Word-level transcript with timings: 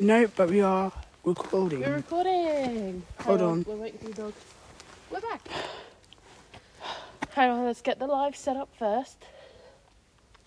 No, 0.00 0.28
but 0.36 0.48
we 0.48 0.60
are 0.60 0.92
recording. 1.24 1.80
We're 1.80 1.96
recording. 1.96 3.02
Hold 3.20 3.42
on. 3.42 3.64
We're 3.66 3.74
waiting 3.74 3.98
for 3.98 4.06
the 4.06 4.14
dog. 4.14 4.32
We're 5.10 5.20
back. 5.20 5.48
Hang 7.32 7.50
on, 7.50 7.64
let's 7.64 7.82
get 7.82 7.98
the 7.98 8.06
live 8.06 8.36
set 8.36 8.56
up 8.56 8.68
first. 8.78 9.16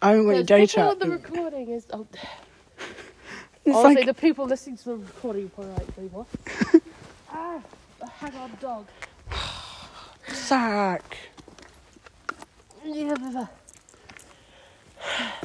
I 0.02 0.12
haven't 0.12 0.26
got 0.26 0.32
your 0.32 0.44
Because 0.44 0.74
data. 0.74 0.98
the 0.98 1.10
recording 1.10 1.70
is. 1.70 1.86
Oh, 1.92 2.08
it's 3.66 3.76
honestly, 3.76 3.96
like 3.96 4.06
the 4.06 4.14
people 4.14 4.46
listening 4.46 4.78
to 4.78 4.86
the 4.86 4.96
recording 4.96 5.48
are 5.48 5.50
probably 5.50 5.74
like, 5.74 5.98
wait, 5.98 6.12
what? 6.14 6.28
ah, 7.34 7.60
hang 8.20 8.36
on, 8.36 8.52
dog. 8.62 8.88
Zach. 10.34 11.18
Yeah. 12.86 13.48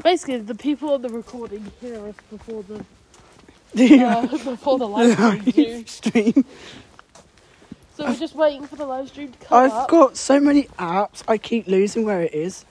Basically, 0.04 0.38
the 0.38 0.54
people 0.54 0.92
on 0.92 1.02
the 1.02 1.08
recording 1.08 1.72
hear 1.80 2.06
us 2.06 2.14
before 2.30 2.62
the 2.62 2.84
uh, 3.78 4.26
before 4.26 4.78
the 4.78 4.88
live 4.88 5.12
stream 5.50 5.86
stream. 5.86 6.44
So 7.96 8.04
we're 8.04 8.14
just 8.16 8.34
waiting 8.34 8.66
for 8.66 8.76
the 8.76 8.84
live 8.86 9.08
stream 9.08 9.32
to 9.32 9.38
come 9.46 9.64
I've 9.64 9.72
up. 9.72 9.88
got 9.88 10.16
so 10.16 10.38
many 10.38 10.64
apps. 10.78 11.22
I 11.26 11.38
keep 11.38 11.66
losing 11.66 12.04
where 12.04 12.22
it 12.22 12.34
is. 12.34 12.64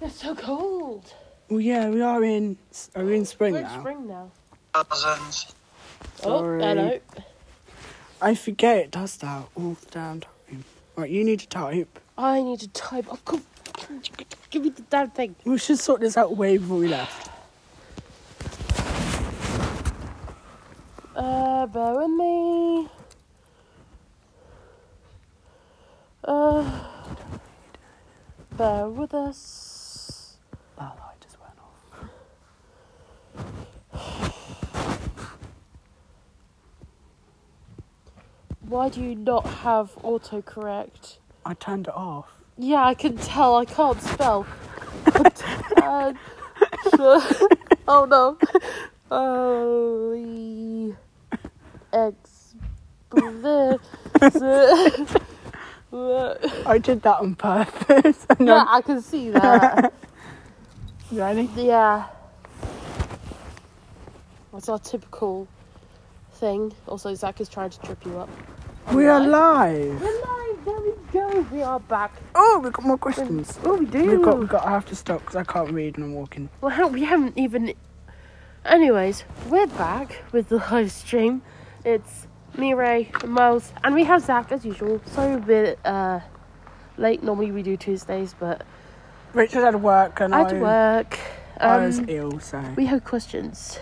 It's 0.00 0.20
so 0.22 0.34
cold. 0.34 1.12
Well, 1.48 1.60
yeah, 1.60 1.88
we 1.90 2.00
are 2.00 2.22
in. 2.22 2.56
Are 2.94 3.04
we 3.04 3.16
in 3.16 3.24
spring 3.26 3.54
We're 3.54 3.58
in 3.60 3.64
now? 3.64 3.80
spring 3.80 4.06
now. 4.06 4.30
Cousins. 4.72 5.52
Oh, 6.22 6.42
hello. 6.58 7.00
I 8.22 8.34
forget 8.34 8.78
it 8.78 8.90
does 8.90 9.16
that 9.18 9.46
all 9.56 9.74
the 9.74 9.86
damn 9.90 10.20
time. 10.20 10.64
Right, 10.96 11.10
you 11.10 11.24
need 11.24 11.40
to 11.40 11.48
type. 11.48 11.98
I 12.16 12.42
need 12.42 12.60
to 12.60 12.68
type. 12.68 13.06
Oh, 13.10 13.18
come. 13.24 13.42
Give 14.50 14.62
me 14.62 14.68
the 14.70 14.82
damn 14.82 15.10
thing. 15.10 15.34
We 15.44 15.58
should 15.58 15.78
sort 15.78 16.00
this 16.00 16.16
out 16.16 16.36
way 16.36 16.56
before 16.58 16.78
we 16.78 16.88
left. 16.88 17.30
Uh, 21.20 21.66
bear 21.66 21.94
with 21.96 22.10
me. 22.12 22.88
Uh, 26.24 26.64
bear 28.56 28.88
with 28.88 29.12
us. 29.12 30.38
That 30.78 30.96
light 30.98 31.20
just 31.20 31.36
went 31.38 31.58
off. 31.60 32.08
Why 38.60 38.88
do 38.88 39.02
you 39.02 39.14
not 39.14 39.46
have 39.46 39.94
autocorrect? 39.96 41.18
I 41.44 41.52
turned 41.52 41.88
it 41.88 41.94
off. 41.94 42.30
Yeah, 42.56 42.82
I 42.82 42.94
can 42.94 43.18
tell. 43.18 43.56
I 43.56 43.66
can't 43.66 44.00
spell. 44.00 44.46
uh, 45.76 46.14
oh 47.86 48.06
no. 48.08 48.38
Oh, 49.10 50.00
ex. 51.92 52.54
I 55.92 56.78
did 56.80 57.02
that 57.02 57.18
on 57.20 57.34
purpose. 57.34 58.26
yeah, 58.40 58.54
I'm- 58.54 58.68
I 58.68 58.80
can 58.82 59.02
see 59.02 59.30
that. 59.30 59.92
Ready? 61.12 61.48
Yeah. 61.56 62.06
That's 64.52 64.68
our 64.68 64.78
typical 64.78 65.48
thing. 66.34 66.72
Also, 66.86 67.14
Zach 67.14 67.40
is 67.40 67.48
trying 67.48 67.70
to 67.70 67.80
trip 67.80 68.04
you 68.06 68.18
up. 68.18 68.28
We 68.92 69.06
are 69.06 69.20
live. 69.20 70.00
live. 70.00 70.00
We're 70.02 70.20
live. 70.20 70.64
There 70.64 70.80
we 70.80 70.92
go. 71.12 71.46
We 71.52 71.62
are 71.62 71.80
back. 71.80 72.12
Oh, 72.34 72.60
we've 72.62 72.72
got 72.72 72.84
more 72.84 72.98
questions. 72.98 73.58
Oh, 73.64 73.76
we 73.76 73.86
do. 73.86 74.04
We've 74.04 74.22
got, 74.22 74.38
we've 74.38 74.48
got. 74.48 74.64
I 74.66 74.70
have 74.70 74.86
to 74.86 74.96
stop 74.96 75.20
because 75.20 75.36
I 75.36 75.44
can't 75.44 75.70
read 75.72 75.96
and 75.96 76.04
I'm 76.04 76.14
walking. 76.14 76.48
Well, 76.60 76.88
we 76.90 77.04
haven't 77.04 77.36
even. 77.38 77.74
Anyways, 78.64 79.24
we're 79.48 79.66
back 79.68 80.22
with 80.32 80.48
the 80.48 80.56
live 80.58 80.92
stream. 80.92 81.42
It's 81.84 82.26
me, 82.58 82.74
Ray, 82.74 83.10
and 83.22 83.32
Miles, 83.32 83.72
and 83.82 83.94
we 83.94 84.04
have 84.04 84.22
Zach 84.22 84.52
as 84.52 84.64
usual. 84.64 85.00
Sorry, 85.06 85.34
a 85.34 85.38
bit 85.38 85.78
uh, 85.84 86.20
late. 86.98 87.22
Normally 87.22 87.52
we 87.52 87.62
do 87.62 87.76
Tuesdays, 87.76 88.34
but 88.38 88.66
Richard 89.32 89.62
had 89.62 89.82
work 89.82 90.20
and 90.20 90.34
I 90.34 90.38
I, 90.38 90.42
had 90.42 90.48
to 90.50 90.60
work. 90.60 91.18
I 91.58 91.76
was 91.78 91.98
Um, 92.00 92.06
ill, 92.08 92.40
so 92.40 92.62
we 92.76 92.86
have 92.86 93.04
questions. 93.04 93.78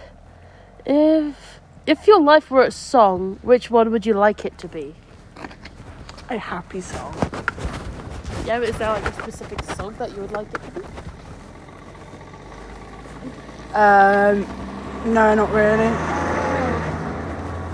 If 0.86 1.60
if 1.86 2.06
your 2.06 2.20
life 2.20 2.50
were 2.50 2.62
a 2.62 2.70
song, 2.70 3.38
which 3.42 3.70
one 3.70 3.90
would 3.90 4.06
you 4.06 4.14
like 4.14 4.44
it 4.44 4.58
to 4.58 4.68
be? 4.68 4.94
a 6.30 6.36
happy 6.38 6.80
song. 6.82 7.14
Yeah, 8.44 8.58
but 8.60 8.68
is 8.68 8.76
there 8.78 8.90
like 8.90 9.04
a 9.06 9.12
specific 9.14 9.62
song 9.64 9.94
that 9.98 10.14
you 10.14 10.20
would 10.20 10.32
like 10.32 10.46
it 10.48 10.60
to 10.62 10.70
be? 10.72 10.86
Um, 13.74 14.46
no, 15.14 15.34
not 15.34 15.50
really. 15.52 16.17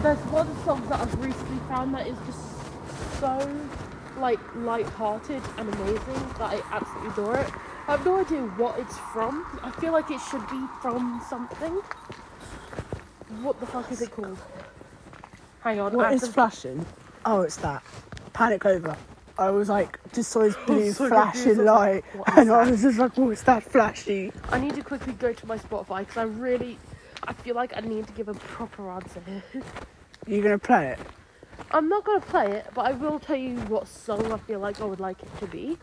There's 0.05 0.19
one 0.27 0.65
song 0.67 0.87
that 0.91 1.01
I've 1.01 1.25
recently 1.25 1.59
found 1.67 1.95
that 1.95 2.07
is 2.07 2.19
just 2.27 3.21
so 3.21 3.61
like 4.19 4.39
light-hearted 4.55 5.41
and 5.57 5.75
amazing 5.75 6.29
that 6.37 6.53
I 6.53 6.63
absolutely 6.73 7.09
adore 7.09 7.39
it. 7.39 7.51
I 7.89 7.93
have 7.93 8.05
no 8.05 8.21
idea 8.21 8.43
what 8.43 8.79
it's 8.79 8.99
from. 9.15 9.47
I 9.63 9.71
feel 9.71 9.95
like 9.95 10.11
it 10.11 10.21
should 10.31 10.47
be 10.51 10.63
from 10.83 11.23
something. 11.27 11.77
What 13.41 13.59
the 13.61 13.65
fuck 13.65 13.91
is 13.91 14.03
it 14.03 14.11
called? 14.11 14.37
Hang 15.61 15.81
on. 15.81 15.95
What 15.95 16.13
is 16.13 16.29
flashing? 16.29 16.85
Oh, 17.25 17.41
it's 17.41 17.57
that. 17.57 17.83
Panic 18.35 18.67
over. 18.67 18.95
I 19.39 19.49
was 19.49 19.71
like, 19.71 19.99
just 20.13 20.31
saw 20.33 20.41
this 20.41 20.55
blue 20.67 20.93
so 20.93 21.09
flashing 21.09 21.45
confused. 21.45 21.61
Light, 21.63 22.05
like, 22.05 22.15
what 22.15 22.29
is 22.29 22.37
and 22.37 22.51
I 22.53 22.71
was 22.71 22.83
just 22.83 22.99
like, 22.99 23.13
oh, 23.17 23.31
it's 23.31 23.43
that 23.45 23.63
flashy? 23.63 24.33
I 24.51 24.61
need 24.61 24.75
to 24.75 24.83
quickly 24.83 25.15
go 25.15 25.33
to 25.33 25.47
my 25.47 25.57
Spotify 25.57 26.01
because 26.01 26.19
I 26.19 26.25
really, 26.25 26.79
I 27.23 27.33
feel 27.33 27.55
like 27.55 27.75
I 27.75 27.81
need 27.81 28.07
to 28.07 28.13
give 28.13 28.29
a 28.29 28.35
proper 28.35 28.91
answer 28.91 29.23
here. 29.27 29.63
You 30.27 30.43
gonna 30.43 30.59
play 30.59 30.89
it? 30.89 30.99
I'm 31.71 31.89
not 31.89 32.05
gonna 32.05 32.21
play 32.21 32.51
it, 32.53 32.67
but 32.75 32.87
I 32.87 32.93
will 32.93 33.19
tell 33.19 33.37
you 33.37 33.57
what 33.63 33.87
song 33.89 34.33
I 34.33 34.39
feel 34.39 34.59
like 34.59 34.81
I 34.81 34.85
would 34.85 35.01
like 35.01 35.23
it 35.23 35.29
to 35.41 35.47
be. 35.47 35.77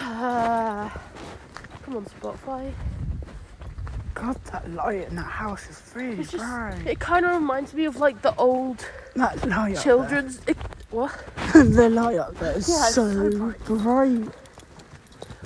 Uh, 0.00 0.88
come 1.84 1.96
on, 1.96 2.04
Spotify. 2.06 2.72
God, 4.14 4.42
that 4.46 4.70
light 4.72 5.08
in 5.08 5.16
that 5.16 5.22
house 5.22 5.68
is 5.68 5.82
really 5.94 6.20
It's 6.20 6.32
just, 6.32 6.42
bright. 6.42 6.86
it 6.86 6.98
kind 6.98 7.26
of 7.26 7.34
reminds 7.34 7.74
me 7.74 7.84
of 7.84 7.96
like 7.98 8.22
the 8.22 8.34
old 8.36 8.84
That 9.14 9.46
light 9.46 9.78
children's. 9.78 10.40
It, 10.46 10.56
what? 10.90 11.12
the 11.52 11.90
light 11.90 12.18
up 12.18 12.34
there 12.38 12.56
is 12.56 12.68
Yeah, 12.68 12.84
so, 12.86 13.30
so 13.30 13.54
bright. 13.76 14.28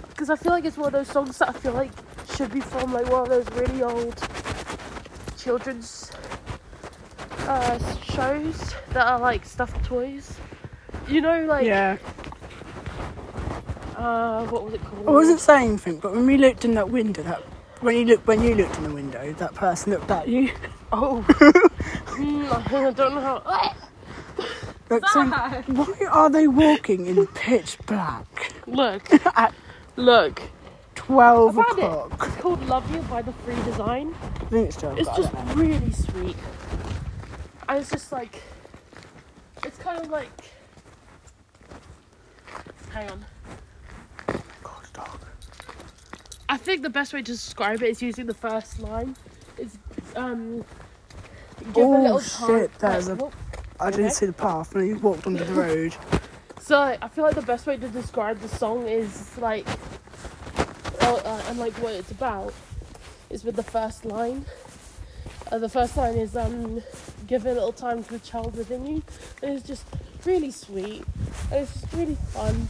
Because 0.09 0.31
I 0.31 0.37
feel 0.37 0.53
like 0.53 0.65
it's 0.65 0.77
one 0.77 0.87
of 0.87 0.93
those 0.93 1.09
songs 1.09 1.37
that 1.39 1.49
I 1.49 1.53
feel 1.53 1.73
like 1.73 1.91
should 2.37 2.53
be 2.53 2.61
from 2.61 2.93
like 2.93 3.11
one 3.11 3.23
of 3.23 3.29
those 3.29 3.49
really 3.59 3.83
old 3.83 4.17
children's 5.43 6.11
uh, 7.47 7.79
shows 8.03 8.75
that 8.91 9.07
are 9.07 9.19
like 9.19 9.45
stuffed 9.45 9.85
toys. 9.85 10.37
You 11.09 11.21
know, 11.21 11.45
like 11.47 11.67
yeah. 11.67 11.97
uh, 13.97 14.47
what 14.47 14.65
was 14.65 14.75
it 14.75 14.85
called? 14.85 15.09
I 15.09 15.11
wasn't 15.11 15.41
saying 15.41 15.69
anything, 15.71 15.99
but 15.99 16.13
when 16.13 16.27
we 16.27 16.37
looked 16.37 16.65
in 16.65 16.75
that 16.75 16.91
window, 16.91 17.23
that 17.23 17.43
when 17.81 17.97
you 17.97 18.05
look 18.05 18.27
when 18.29 18.43
you 18.43 18.55
looked 18.55 18.77
in 18.77 18.85
the 18.85 18.95
window, 18.95 19.33
that 19.35 19.55
person 19.55 19.93
looked 19.93 20.11
at 20.11 20.29
you. 20.29 20.51
Oh, 20.93 21.23
Hmm, 21.23 22.47
I 22.53 22.91
don't 22.91 23.15
know 23.15 23.21
how. 23.21 23.75
Saying, 25.13 25.31
why 25.31 26.07
are 26.11 26.29
they 26.29 26.49
walking 26.49 27.07
in 27.07 27.29
pitch 27.29 27.79
black 27.87 28.53
Look, 28.67 29.09
at 29.37 29.55
look. 29.95 30.43
Twelve 31.15 31.59
I 31.59 31.63
found 31.65 31.79
it. 31.79 31.85
o'clock? 31.85 32.27
It's 32.29 32.37
called 32.41 32.67
Love 32.67 32.95
You 32.95 33.01
by 33.03 33.23
the 33.23 33.33
Free 33.33 33.61
Design. 33.65 34.15
I 34.23 34.45
think 34.45 34.69
it's 34.69 34.77
twelve. 34.77 34.99
It's 34.99 35.09
just 35.17 35.33
really 35.57 35.91
sweet. 35.93 36.37
And 37.69 37.79
it's 37.81 37.91
just 37.91 38.13
like, 38.13 38.41
it's 39.65 39.79
kind 39.79 40.01
of 40.01 40.09
like. 40.11 40.29
Hang 42.91 43.11
on. 43.11 43.25
God, 44.63 44.87
dog. 44.93 45.21
I 46.49 46.57
think 46.57 46.83
the 46.83 46.91
best 46.91 47.13
way 47.13 47.21
to 47.23 47.33
describe 47.33 47.83
it 47.83 47.91
is 47.91 48.03
using 48.03 48.27
the 48.27 48.35
first 48.35 48.79
line. 48.81 49.17
It's, 49.59 49.79
um. 50.17 50.65
Give 51.75 51.85
Oh, 51.85 52.01
a 52.01 52.03
little 52.03 52.21
shit, 52.21 52.73
there's 52.79 53.09
like, 53.09 53.21
a- 53.21 53.25
whoop. 53.25 53.35
I 53.79 53.91
didn't 53.91 54.07
Okay. 54.07 54.15
see 54.15 54.27
the 54.27 54.33
path 54.33 54.75
when 54.75 54.87
he 54.87 54.95
walked 54.95 55.27
under 55.27 55.45
the 55.45 55.53
road. 55.65 55.95
So 56.61 56.79
I 56.81 57.09
feel 57.09 57.25
like 57.25 57.35
the 57.35 57.43
best 57.43 57.67
way 57.67 57.77
to 57.77 57.89
describe 57.89 58.41
the 58.41 58.49
song 58.49 58.87
is 58.89 59.37
like, 59.39 59.67
and 61.51 61.59
like 61.59 61.73
what 61.83 61.93
it's 61.95 62.13
about, 62.13 62.55
is 63.29 63.43
with 63.45 63.57
the 63.57 63.63
first 63.65 64.05
line. 64.05 64.45
Uh, 65.51 65.59
the 65.59 65.69
first 65.69 65.97
line 65.97 66.15
is 66.15 66.37
um, 66.37 66.81
give 67.27 67.45
a 67.45 67.53
little 67.53 67.73
time 67.73 68.05
to 68.05 68.11
the 68.13 68.19
child 68.21 68.57
within 68.57 68.87
you. 68.87 69.03
And 69.43 69.57
it's 69.59 69.67
just 69.67 69.85
really 70.25 70.53
sweet. 70.53 71.03
And 71.51 71.63
it's 71.65 71.73
just 71.81 71.93
really 71.93 72.15
fun, 72.15 72.69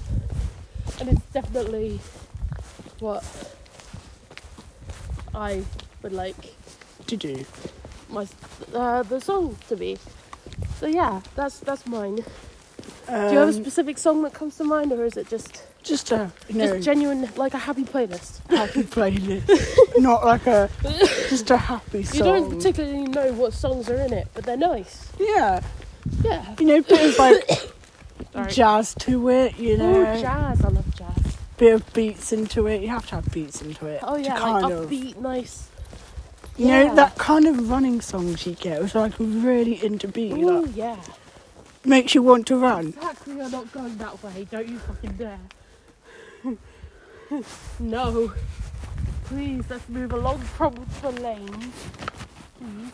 and 0.99 1.11
it's 1.11 1.27
definitely 1.33 2.01
what 3.01 3.23
I 5.35 5.63
would 6.03 6.13
like 6.13 6.55
To 7.07 7.17
do. 7.19 7.45
my 8.09 8.27
uh, 8.75 9.03
the 9.03 9.21
song 9.21 9.57
to 9.69 9.77
be. 9.77 9.99
So 10.79 10.87
yeah, 10.87 11.21
that's 11.35 11.61
that's 11.61 11.87
mine. 11.87 12.25
Um, 13.09 13.27
Do 13.29 13.33
you 13.35 13.39
have 13.41 13.49
a 13.51 13.53
specific 13.53 13.99
song 13.99 14.23
that 14.23 14.33
comes 14.33 14.57
to 14.57 14.65
mind, 14.65 14.91
or 14.93 15.05
is 15.05 15.17
it 15.19 15.29
just 15.29 15.65
Just 15.83 16.13
a 16.13 16.31
you 16.49 16.57
know 16.57 16.75
Just 16.75 16.85
genuine, 16.85 17.29
like 17.37 17.55
a 17.55 17.59
happy 17.59 17.85
playlist. 17.85 18.47
happy 18.51 18.83
playlist, 18.83 19.99
not 19.99 20.25
like 20.25 20.47
a 20.47 20.69
just 21.31 21.51
a 21.51 21.57
happy 21.57 22.03
song. 22.03 22.17
You 22.19 22.23
don't 22.25 22.51
particularly 22.51 23.03
know 23.05 23.33
what 23.33 23.53
songs 23.55 23.89
are 23.89 23.97
in 24.01 24.13
it, 24.13 24.29
but 24.35 24.45
they're 24.45 24.57
nice. 24.59 25.11
yeah, 25.19 25.61
Yeah. 26.23 26.55
you 26.59 26.67
know, 26.67 26.83
bit 26.83 27.11
of 27.11 27.19
like 27.19 27.49
Sorry. 28.33 28.51
jazz 28.53 28.95
to 28.97 29.29
it. 29.31 29.59
You 29.59 29.79
know, 29.79 30.01
Oh, 30.07 30.21
jazz. 30.21 30.63
I 30.65 30.69
love 30.69 30.95
jazz. 30.95 31.37
bit 31.57 31.75
of 31.75 31.93
beats 31.95 32.33
into 32.33 32.67
it. 32.67 32.83
You 32.83 32.89
have 32.89 33.07
to 33.09 33.15
have 33.17 33.31
beats 33.33 33.63
into 33.63 33.87
it. 33.87 34.01
Oh 34.03 34.17
to 34.17 34.23
yeah, 34.23 34.39
kind 34.39 34.63
like 34.63 34.73
of, 34.73 34.91
upbeat, 34.91 35.17
nice. 35.17 35.69
You 36.59 36.67
Yeah. 36.67 36.85
know 36.89 36.95
that 36.97 37.17
kind 37.17 37.47
of 37.47 37.71
running 37.71 38.03
songs 38.03 38.47
you 38.47 38.53
get, 38.53 38.83
which 38.83 38.95
like 38.95 39.15
really 39.19 39.83
into 39.83 40.09
beat. 40.09 40.33
Ooh, 40.33 40.61
Like, 40.67 40.77
yeah. 40.77 40.97
makes 41.87 42.15
you 42.15 42.23
want 42.23 42.47
to 42.49 42.57
run. 42.59 42.89
Exactly, 42.89 43.37
you're 43.37 43.49
not 43.49 43.73
going 43.73 43.97
that 43.97 44.23
way. 44.23 44.47
Don't 44.51 44.69
you 44.69 44.79
fucking 44.79 45.13
dare. 45.13 45.39
No. 47.79 48.33
Please, 49.25 49.65
let's 49.71 49.89
move 49.89 50.13
along 50.13 50.41
from 50.41 50.75
the 51.03 51.11
lane. 51.21 51.73
Please. 52.59 52.93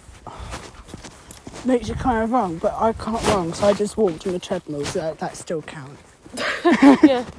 Makes 1.64 1.88
you 1.88 1.94
kind 1.94 2.22
of 2.22 2.30
wrong, 2.30 2.58
but 2.58 2.74
I 2.74 2.92
can't 2.92 3.22
run, 3.28 3.52
so 3.54 3.66
I 3.66 3.72
just 3.72 3.96
walked 3.96 4.26
on 4.26 4.32
the 4.34 4.38
treadmill, 4.38 4.84
so 4.84 5.00
that, 5.00 5.18
that 5.18 5.36
still 5.36 5.62
counts. 5.62 6.02
yeah. 6.64 6.96
Yeah. 7.02 7.24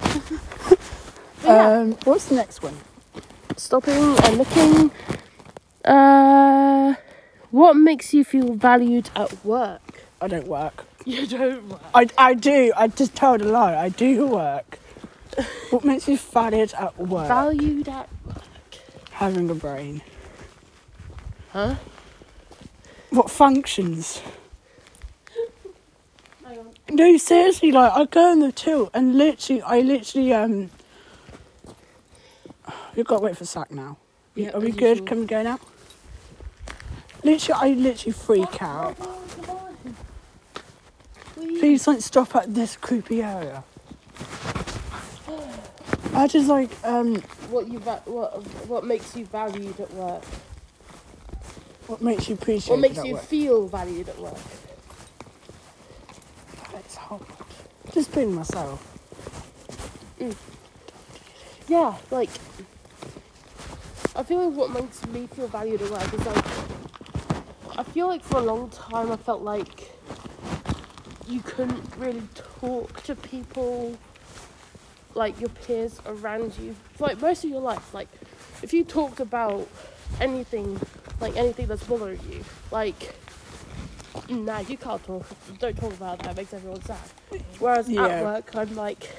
Um, 1.46 1.94
what's 2.04 2.26
the 2.26 2.36
next 2.36 2.62
one? 2.62 2.76
Stopping 3.56 3.94
and 3.94 4.38
looking. 4.38 4.92
Uh, 5.86 6.96
what 7.52 7.76
makes 7.76 8.14
you 8.14 8.26
feel 8.26 8.54
valued 8.54 9.10
at 9.16 9.46
work? 9.46 10.04
I 10.20 10.28
don't 10.28 10.48
work. 10.48 10.86
You 11.06 11.26
don't 11.26 11.70
work. 11.70 11.82
I, 11.96 12.08
I 12.18 12.34
do. 12.34 12.74
I 12.76 12.90
just 12.90 13.16
told 13.16 13.42
a 13.42 13.46
lie. 13.46 13.78
I 13.78 13.88
do 13.88 14.28
work. 14.28 14.78
What 15.70 15.84
makes 15.84 16.08
you 16.08 16.18
valued 16.18 16.74
at 16.74 16.98
work? 16.98 17.28
Valued 17.28 17.88
at 17.88 18.10
work. 18.26 18.42
Having 19.12 19.50
a 19.50 19.56
brain. 19.56 20.02
Huh? 21.52 21.76
What 23.10 23.30
functions? 23.30 24.22
No, 26.90 27.18
seriously, 27.18 27.72
like 27.72 27.92
I 27.94 28.06
go 28.06 28.32
in 28.32 28.40
the 28.40 28.52
tilt 28.52 28.92
and 28.94 29.18
literally, 29.18 29.62
I 29.62 29.82
literally 29.82 30.34
um. 30.34 30.70
We've 32.96 33.06
got 33.06 33.18
to 33.18 33.24
wait 33.24 33.38
for 33.38 33.44
Zach 33.46 33.70
now. 33.72 33.98
Yeah, 34.36 34.52
Are 34.52 34.60
we 34.60 34.72
good? 34.72 34.90
usual. 35.00 35.06
Can 35.08 35.20
we 35.20 35.26
go 35.26 35.44
now? 35.44 35.60
Literally, 37.24 37.62
I 37.62 37.76
literally 37.76 38.14
freak 38.14 38.62
out. 38.62 38.96
Please. 41.36 41.60
Please 41.60 41.86
don't 41.86 42.02
stop 42.02 42.36
at 42.36 42.54
this 42.54 42.76
creepy 42.78 43.22
area. 43.22 43.64
I 46.18 46.28
just 46.36 46.48
like 46.48 46.72
um. 46.84 47.16
What 47.52 47.68
you 47.68 47.80
va- 47.80 48.02
what 48.06 48.44
what 48.68 48.84
makes 48.84 49.16
you 49.16 49.26
valued 49.26 49.80
at 49.80 49.94
work? 49.94 50.24
What 51.86 52.02
makes 52.02 52.28
you 52.28 52.34
appreciate? 52.36 52.74
What 52.74 52.82
makes 52.82 52.96
that 52.96 53.06
you 53.06 53.14
work? 53.14 53.24
feel 53.24 53.68
valued 53.68 54.10
at 54.10 54.20
work? 54.20 54.38
It's 56.74 56.96
hard. 56.96 57.22
Just 57.94 58.14
being 58.14 58.34
myself. 58.34 58.84
Yeah, 61.68 61.96
like 62.12 62.30
I 64.16 64.24
feel 64.24 64.50
like 64.50 64.58
what 64.58 64.72
makes 64.72 65.06
me 65.08 65.28
feel 65.28 65.48
valued 65.48 65.82
at 65.82 65.92
work 65.92 66.14
is 66.14 66.26
like 66.26 66.46
I 67.78 67.84
feel 67.84 68.08
like 68.08 68.24
for 68.24 68.38
a 68.38 68.44
long 68.44 68.70
time 68.70 69.12
I 69.12 69.18
felt 69.18 69.42
like 69.42 69.92
you 71.28 71.42
couldn't 71.42 71.84
really 71.98 72.24
talk 72.34 73.04
to 73.04 73.16
people 73.16 73.98
like 75.18 75.40
your 75.40 75.50
peers 75.50 76.00
around 76.06 76.58
you 76.60 76.76
for 76.96 77.08
like 77.08 77.20
most 77.22 77.44
of 77.44 77.50
your 77.50 77.60
life. 77.62 77.94
Like 77.94 78.08
if 78.62 78.72
you 78.74 78.84
talked 78.84 79.20
about 79.20 79.68
anything 80.22 80.80
like 81.20 81.36
anything 81.36 81.68
that's 81.68 81.84
bothering 81.84 82.20
you, 82.30 82.44
like 82.72 83.14
nah 84.30 84.60
you 84.60 84.78
can't 84.78 85.04
talk 85.04 85.26
don't 85.60 85.78
talk 85.78 85.94
about 85.94 86.20
that, 86.20 86.32
it 86.32 86.38
makes 86.38 86.54
everyone 86.54 86.82
sad. 86.84 86.98
Whereas 87.60 87.90
Yeah. 87.90 88.06
at 88.06 88.24
work 88.24 88.56
I'm 88.56 88.76
like 88.76 89.10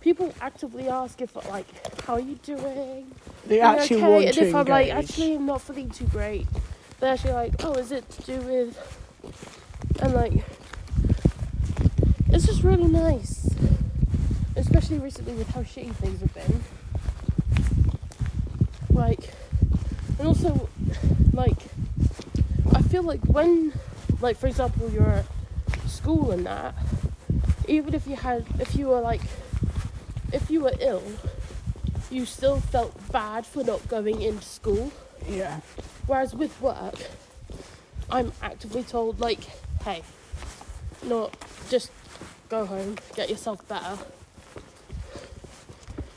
people 0.00 0.34
actively 0.40 0.88
ask 0.88 1.20
if 1.22 1.34
like 1.48 1.66
how 2.02 2.14
are 2.14 2.20
you 2.20 2.34
doing 2.42 3.10
They 3.46 3.60
Are 3.60 3.76
actually 3.76 4.02
okay? 4.02 4.10
want 4.12 4.24
and 4.26 4.38
if 4.38 4.54
i'm 4.54 4.66
like 4.66 4.90
actually 4.90 5.34
i'm 5.34 5.46
not 5.46 5.62
feeling 5.62 5.88
too 5.88 6.04
great 6.08 6.46
they're 7.00 7.14
actually 7.14 7.32
like 7.32 7.54
oh 7.64 7.72
is 7.72 7.90
it 7.90 8.08
to 8.10 8.22
do 8.22 8.38
with 8.40 8.76
and 10.02 10.12
like 10.12 10.32
it's 12.28 12.44
just 12.46 12.62
really 12.62 12.84
nice 12.84 13.48
especially 14.56 14.98
recently 14.98 15.34
with 15.34 15.48
how 15.48 15.62
shitty 15.62 15.94
things 15.96 16.20
have 16.20 16.34
been. 16.34 16.62
Like 18.90 19.30
and 20.18 20.28
also 20.28 20.68
like 21.32 21.56
i 22.74 22.82
feel 22.82 23.02
like 23.02 23.20
when 23.26 23.72
like 24.20 24.36
for 24.36 24.46
example 24.46 24.90
you're 24.90 25.06
at 25.06 25.26
school 25.86 26.30
and 26.30 26.46
that 26.46 26.74
even 27.68 27.94
if 27.94 28.06
you 28.06 28.16
had 28.16 28.44
if 28.58 28.74
you 28.74 28.88
were 28.88 29.00
like 29.00 29.20
if 30.32 30.50
you 30.50 30.60
were 30.60 30.72
ill 30.80 31.02
you 32.10 32.24
still 32.24 32.60
felt 32.60 32.94
bad 33.10 33.44
for 33.44 33.64
not 33.64 33.86
going 33.88 34.22
into 34.22 34.44
school. 34.44 34.92
Yeah. 35.28 35.60
whereas 36.06 36.34
with 36.34 36.58
work 36.60 36.94
i'm 38.10 38.32
actively 38.42 38.82
told 38.82 39.20
like 39.20 39.40
hey 39.84 40.02
not 41.04 41.34
just 41.70 41.90
go 42.48 42.66
home 42.66 42.96
get 43.16 43.28
yourself 43.28 43.66
better 43.68 43.98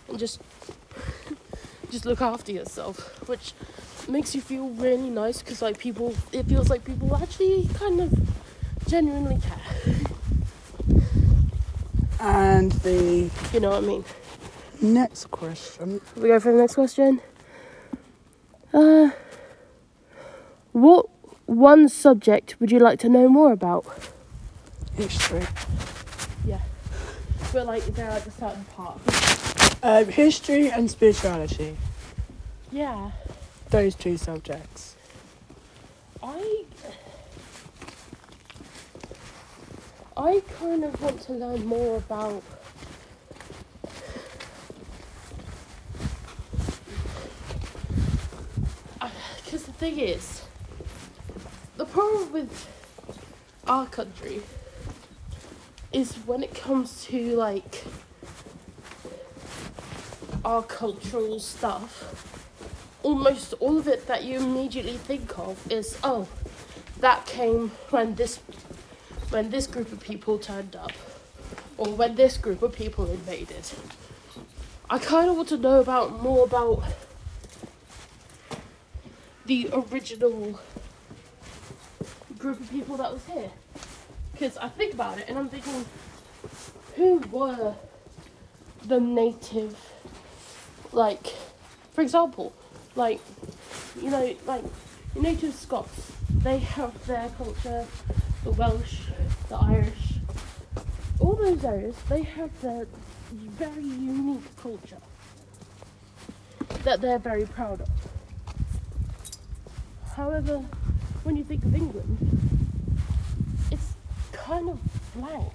and 0.09 0.19
just 0.19 0.39
just 1.92 2.06
look 2.06 2.21
after 2.21 2.51
yourself 2.51 2.98
which 3.27 3.54
makes 4.09 4.33
you 4.36 4.42
feel 4.42 4.69
really 4.69 5.09
nice 5.09 5.39
because 5.42 5.62
like 5.62 5.77
people 5.77 6.13
it 6.31 6.44
feels 6.45 6.69
like 6.69 6.83
people 6.86 7.15
actually 7.15 7.68
kind 7.74 8.00
of 8.01 8.13
genuinely 8.88 9.39
care 9.42 9.95
And 12.19 12.71
the 12.83 13.30
you 13.54 13.59
know 13.59 13.69
what 13.69 13.83
i 13.83 13.88
mean 13.88 14.04
next 14.81 15.31
question. 15.31 16.01
we 16.15 16.27
go 16.30 16.39
for 16.39 16.51
the 16.51 16.57
next 16.60 16.75
question. 16.75 17.19
Uh, 18.74 19.10
what 20.71 21.07
one 21.48 21.89
subject 21.89 22.60
would 22.60 22.71
you 22.71 22.77
like 22.80 23.00
to 23.00 23.10
know 23.10 23.27
more 23.27 23.51
about? 23.51 23.86
History. 24.95 25.45
Yeah, 26.45 26.60
but 27.51 27.65
like 27.65 27.86
they're 27.88 28.10
like 28.10 28.25
a 28.27 28.31
certain 28.31 28.65
part. 28.75 29.00
Um, 29.88 30.10
history 30.10 30.69
and 30.69 30.92
spirituality. 30.92 31.78
Yeah, 32.74 33.12
Those 33.69 33.95
two 33.95 34.18
subjects. 34.18 34.98
I 36.22 36.66
I 40.17 40.44
kind 40.60 40.84
of 40.84 41.01
want 41.01 41.22
to 41.22 41.32
learn 41.32 41.65
more 41.65 41.96
about. 42.00 42.44
Because 49.46 49.63
the 49.63 49.72
thing 49.72 50.00
is, 50.00 50.41
the 51.77 51.86
problem 51.86 52.34
with 52.34 52.67
our 53.65 53.86
country 53.86 54.41
is 55.94 56.15
when 56.25 56.44
it 56.44 56.53
comes 56.53 57.06
to 57.06 57.38
like 57.38 57.86
our 60.48 60.63
cultural 60.63 61.42
stuff, 61.42 62.39
almost 63.04 63.54
all 63.60 63.77
of 63.77 63.86
it 63.86 64.08
that 64.08 64.24
you 64.24 64.38
immediately 64.38 64.96
think 64.96 65.38
of 65.38 65.70
is 65.70 66.00
oh, 66.06 66.25
that 67.01 67.25
came 67.25 67.68
when 67.89 68.16
this 68.16 68.38
when 69.30 69.50
this 69.50 69.68
group 69.68 69.92
of 69.92 70.00
people 70.00 70.39
turned 70.39 70.74
up, 70.74 70.94
or 71.77 71.89
when 71.89 72.16
this 72.16 72.38
group 72.38 72.62
of 72.62 72.72
people 72.72 73.12
invaded. 73.12 73.70
I 74.89 75.00
kind 75.00 75.30
of 75.30 75.36
want 75.36 75.50
to 75.50 75.58
know 75.58 75.82
about 75.82 76.24
more 76.24 76.46
about 76.46 76.82
the 79.46 79.70
original 79.74 80.62
group 82.38 82.62
of 82.62 82.72
people 82.72 82.96
that 82.96 83.12
was 83.12 83.25
here. 83.25 83.51
Because 84.32 84.58
I 84.58 84.70
think 84.70 84.94
about 84.94 85.18
it 85.18 85.25
and 85.27 85.38
I'm 85.38 85.50
thinking, 85.50 85.84
who 86.96 87.18
were 87.32 87.75
the 88.86 89.01
native, 89.01 89.75
like, 90.91 91.27
for 91.94 92.01
example, 92.01 92.53
like, 92.96 93.20
you 94.01 94.10
know, 94.10 94.36
like, 94.46 94.63
the 95.13 95.22
native 95.22 95.53
Scots, 95.53 96.12
they 96.29 96.60
have 96.60 97.06
their 97.08 97.29
culture, 97.38 97.86
the 98.44 98.51
Welsh, 98.51 99.00
the 99.50 99.56
Irish, 99.56 100.20
all 101.20 101.36
those 101.36 101.63
areas, 101.63 101.96
they 102.10 102.22
have 102.22 102.62
their 102.62 102.88
very 103.32 103.84
unique 103.84 104.56
culture 104.62 104.98
that 106.84 107.01
they're 107.01 107.20
very 107.20 107.46
proud 107.46 107.82
of. 107.82 107.89
However, 110.15 110.63
when 111.24 111.36
you 111.36 111.44
think 111.44 111.63
of 111.65 111.75
England, 111.75 112.17
it's 113.72 113.94
kind 114.32 114.70
of 114.70 114.79
blank. 115.15 115.51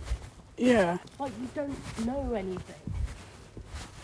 Yeah. 0.57 0.99
Like 1.19 1.33
you 1.41 1.49
don't 1.55 2.07
know 2.07 2.35
anything. 2.35 2.92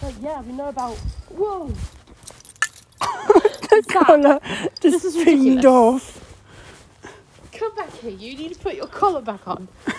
Like, 0.02 0.14
yeah, 0.22 0.40
we 0.42 0.52
know 0.52 0.68
about. 0.68 0.96
Whoa! 1.30 1.72
the 3.00 3.82
Zach, 3.92 4.06
collar 4.06 4.40
this 4.80 5.02
just 5.02 5.04
is 5.04 5.14
pinged 5.16 5.64
ridiculous. 5.64 5.64
off. 5.64 6.24
Come 7.52 7.74
back 7.76 7.92
here. 7.94 8.10
You 8.10 8.36
need 8.36 8.54
to 8.54 8.58
put 8.60 8.74
your 8.74 8.86
collar 8.86 9.20
back 9.22 9.46
on. 9.46 9.68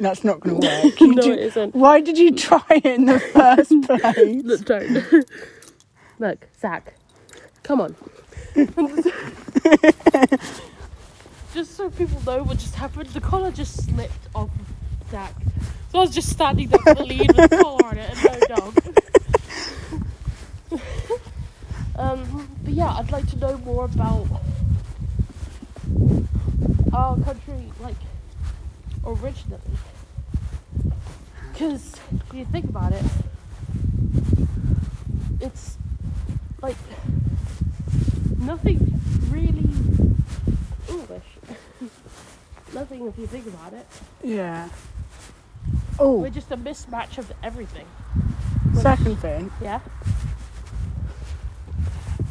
That's 0.00 0.24
not 0.24 0.40
going 0.40 0.60
to 0.60 0.66
work. 0.66 1.00
You 1.00 1.14
no, 1.14 1.22
do- 1.22 1.32
it 1.32 1.38
isn't. 1.40 1.74
Why 1.74 2.00
did 2.00 2.18
you 2.18 2.32
try 2.34 2.62
it 2.70 2.84
in 2.84 3.04
the 3.06 3.18
first 3.32 3.70
place? 3.82 4.44
Look, 4.44 4.64
don't. 4.64 5.24
Look, 6.18 6.48
Zach. 6.60 6.94
Come 7.62 7.80
on. 7.80 7.96
just 11.54 11.74
so 11.76 11.90
people 11.90 12.20
know 12.26 12.42
what 12.42 12.58
just 12.58 12.74
happened, 12.74 13.08
the 13.10 13.20
collar 13.20 13.50
just 13.52 13.84
slipped 13.84 14.28
off 14.34 14.50
So 15.10 16.00
I 16.00 16.02
was 16.02 16.14
just 16.14 16.28
standing 16.28 16.68
there 16.68 16.80
with 16.84 16.98
the 16.98 17.04
lead 17.04 17.36
with 17.36 17.50
the 17.50 17.56
collar 17.56 17.84
on 17.86 17.98
it 17.98 18.10
and 18.10 18.40
no 18.40 18.56
dog. 18.56 18.74
um, 21.96 22.48
but 22.64 22.74
yeah, 22.74 22.96
I'd 22.96 23.12
like 23.12 23.28
to 23.30 23.38
know 23.38 23.58
more 23.58 23.84
about 23.84 24.26
our 26.92 27.16
country, 27.20 27.70
like, 27.80 27.96
originally. 29.06 29.60
Because 31.52 31.94
if 32.12 32.34
you 32.34 32.44
think 32.46 32.64
about 32.64 32.92
it, 32.92 33.04
it's 35.40 35.78
like 36.60 36.76
nothing 38.38 39.00
really 39.30 39.68
English. 40.88 41.24
nothing 42.74 43.06
if 43.06 43.16
you 43.16 43.26
think 43.28 43.46
about 43.46 43.72
it. 43.74 43.86
Yeah. 44.22 44.68
Oh, 45.98 46.18
We're 46.20 46.30
just 46.30 46.50
a 46.50 46.56
mismatch 46.56 47.18
of 47.18 47.32
everything. 47.42 47.86
second 48.74 49.16
thing. 49.20 49.50
Yeah? 49.62 49.80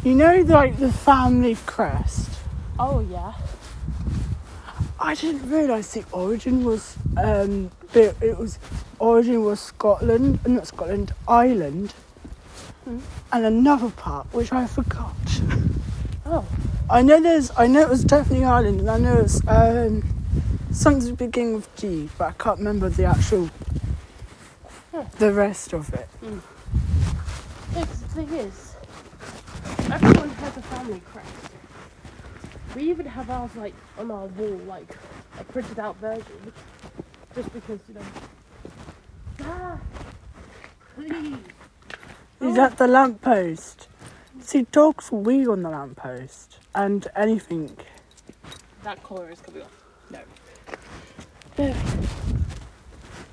You 0.04 0.16
know, 0.16 0.36
like 0.42 0.78
the 0.78 0.92
family 0.92 1.56
crest. 1.66 2.30
Oh 2.78 3.00
yeah. 3.00 3.34
I 5.00 5.16
didn't 5.16 5.50
realise 5.50 5.94
the 5.94 6.04
origin 6.12 6.64
was 6.64 6.98
um, 7.18 7.72
the- 7.94 8.16
it 8.22 8.38
was 8.38 8.60
origin 9.00 9.44
was 9.44 9.60
Scotland, 9.60 10.40
not 10.46 10.68
Scotland, 10.68 11.14
Ireland, 11.28 11.94
Hmm. 12.84 13.00
and 13.32 13.46
another 13.46 13.90
part 13.92 14.28
which 14.34 14.52
I 14.52 14.68
forgot. 14.68 15.16
Oh. 16.26 16.46
I 16.90 17.02
know 17.02 17.22
there's, 17.22 17.50
I 17.58 17.68
know 17.68 17.82
it 17.82 17.90
was 17.90 18.04
definitely 18.04 18.44
Ireland, 18.46 18.82
and 18.82 18.90
I 18.90 18.98
know 18.98 19.18
it's 19.20 19.40
um, 19.48 20.04
something 20.74 21.16
beginning 21.16 21.56
with 21.56 21.76
G, 21.76 22.10
but 22.18 22.26
I 22.26 22.32
can't 22.32 22.58
remember 22.58 22.90
the 22.90 23.06
actual, 23.06 23.50
the 25.20 25.32
rest 25.32 25.74
of 25.74 25.94
it. 25.94 26.10
Yeah, 26.22 27.86
'cause 27.86 28.02
the 28.02 28.08
thing 28.10 28.34
is, 28.34 28.76
everyone 29.92 30.30
has 30.30 30.58
a 30.58 30.62
family 30.62 31.02
crest. 31.12 31.30
We 32.76 32.84
even 32.90 33.06
have 33.06 33.30
ours 33.30 33.56
like 33.56 33.76
on 33.98 34.12
our 34.12 34.26
wall, 34.26 34.58
like 34.68 34.98
a 35.40 35.44
printed 35.44 35.80
out 35.80 35.96
version, 35.98 36.54
just 37.36 37.54
because 37.54 37.80
you 37.88 37.96
know. 37.96 38.02
Ah, 39.42 39.78
please. 40.96 41.38
Is 42.42 42.56
that 42.56 42.78
the 42.78 42.88
lamppost? 42.88 43.88
See, 44.42 44.64
dogs 44.72 45.12
wee 45.12 45.48
on 45.48 45.62
the 45.62 45.70
lamppost, 45.70 46.60
and 46.76 47.08
anything. 47.16 47.78
That 48.84 49.02
collar 49.04 49.30
is 49.30 49.40
coming 49.40 49.62
off. 49.62 49.72
No. 50.10 50.20
There. 51.56 51.74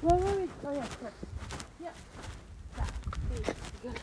Where 0.03 0.17
were 0.17 0.41
we? 0.41 0.49
Oh 0.67 0.73
yeah, 0.75 0.87
correct. 1.01 1.17
Yeah. 1.83 1.89
That. 2.77 2.93
Please, 3.31 3.47
for 3.47 3.79
goodness 3.83 4.03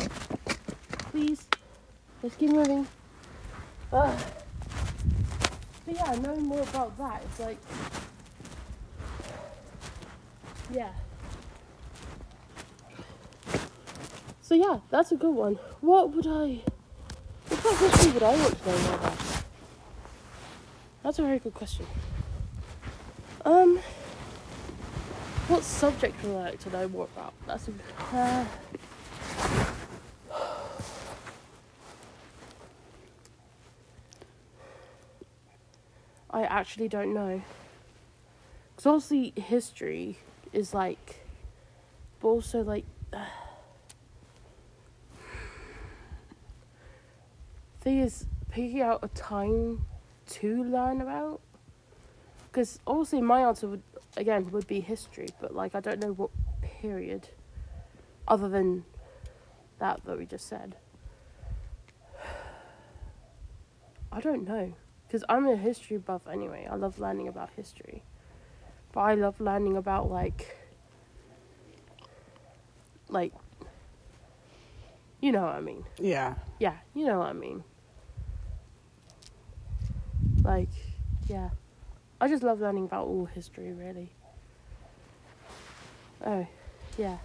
sake. 0.00 1.02
Please. 1.10 1.40
Let's 2.22 2.36
keep 2.36 2.50
moving. 2.50 2.86
Ugh. 3.92 4.18
But 5.84 5.94
yeah, 5.94 6.14
knowing 6.22 6.46
more 6.46 6.62
about 6.62 6.96
that, 6.96 7.22
it's 7.26 7.40
like. 7.40 7.58
Yeah. 10.72 10.92
So 14.40 14.54
yeah, 14.54 14.78
that's 14.90 15.12
a 15.12 15.16
good 15.16 15.34
one. 15.34 15.58
What 15.82 16.14
would 16.14 16.26
I. 16.26 16.62
What 17.48 17.60
kind 17.62 17.74
of 17.74 17.80
history 17.80 18.12
would 18.12 18.22
I 18.22 18.34
want 18.34 18.58
to 18.62 18.66
know 18.66 18.78
more 18.78 18.94
about? 18.94 19.29
That's 21.10 21.18
a 21.18 21.22
very 21.22 21.40
good 21.40 21.54
question. 21.54 21.88
Um, 23.44 23.80
what 25.48 25.64
subject 25.64 26.22
would 26.22 26.36
I 26.36 26.50
like 26.50 26.60
to 26.60 26.70
know 26.70 26.86
more 26.86 27.08
about? 27.16 27.34
That's 27.48 27.66
a. 27.66 27.72
Uh, 28.16 28.44
I 36.30 36.42
actually 36.44 36.86
don't 36.86 37.12
know. 37.12 37.42
Because 38.76 38.86
obviously, 38.86 39.32
history 39.42 40.16
is 40.52 40.72
like. 40.72 41.26
But 42.20 42.28
also, 42.28 42.62
like. 42.62 42.84
thing 47.80 47.98
is, 47.98 48.26
picking 48.48 48.80
out 48.80 49.00
a 49.02 49.08
time 49.08 49.86
to 50.30 50.64
learn 50.64 51.00
about. 51.00 51.40
Because 52.50 52.80
obviously, 52.86 53.20
my 53.20 53.42
answer 53.42 53.68
would 53.68 53.82
again 54.16 54.50
would 54.50 54.66
be 54.66 54.80
history, 54.80 55.28
but 55.40 55.54
like 55.54 55.74
I 55.74 55.80
don't 55.80 56.00
know 56.00 56.12
what 56.12 56.30
period, 56.62 57.28
other 58.26 58.48
than 58.48 58.84
that 59.78 60.04
that 60.04 60.18
we 60.18 60.26
just 60.26 60.46
said. 60.48 60.76
I 64.12 64.20
don't 64.20 64.46
know, 64.46 64.72
because 65.06 65.22
I'm 65.28 65.46
a 65.46 65.56
history 65.56 65.98
buff 65.98 66.22
anyway. 66.30 66.66
I 66.70 66.74
love 66.74 66.98
learning 66.98 67.28
about 67.28 67.50
history, 67.56 68.02
but 68.92 69.00
I 69.00 69.14
love 69.14 69.40
learning 69.40 69.76
about 69.76 70.10
like, 70.10 70.56
like, 73.08 73.32
you 75.20 75.30
know 75.30 75.42
what 75.42 75.54
I 75.54 75.60
mean. 75.60 75.84
Yeah. 75.98 76.34
Yeah, 76.58 76.78
you 76.94 77.06
know 77.06 77.18
what 77.20 77.28
I 77.28 77.32
mean. 77.32 77.62
Like, 80.42 80.68
yeah. 81.26 81.50
I 82.20 82.28
just 82.28 82.42
love 82.42 82.60
learning 82.60 82.84
about 82.84 83.06
all 83.06 83.24
history, 83.26 83.72
really. 83.72 84.10
Oh, 86.24 86.46
yeah. 86.98 87.18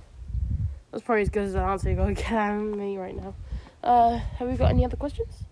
That's 0.92 1.04
probably 1.04 1.24
as 1.24 1.30
good 1.30 1.44
as 1.44 1.56
an 1.56 1.62
answer 1.62 1.90
you're 1.90 1.98
going 1.98 2.16
to 2.16 2.22
get 2.22 2.32
out 2.32 2.56
of 2.56 2.78
me 2.78 2.98
right 2.98 3.16
now. 3.16 3.36
Uh, 3.84 4.18
have 4.18 4.48
we 4.48 4.56
got 4.56 4.70
any 4.72 4.86
other 4.86 4.98
questions? 4.98 5.44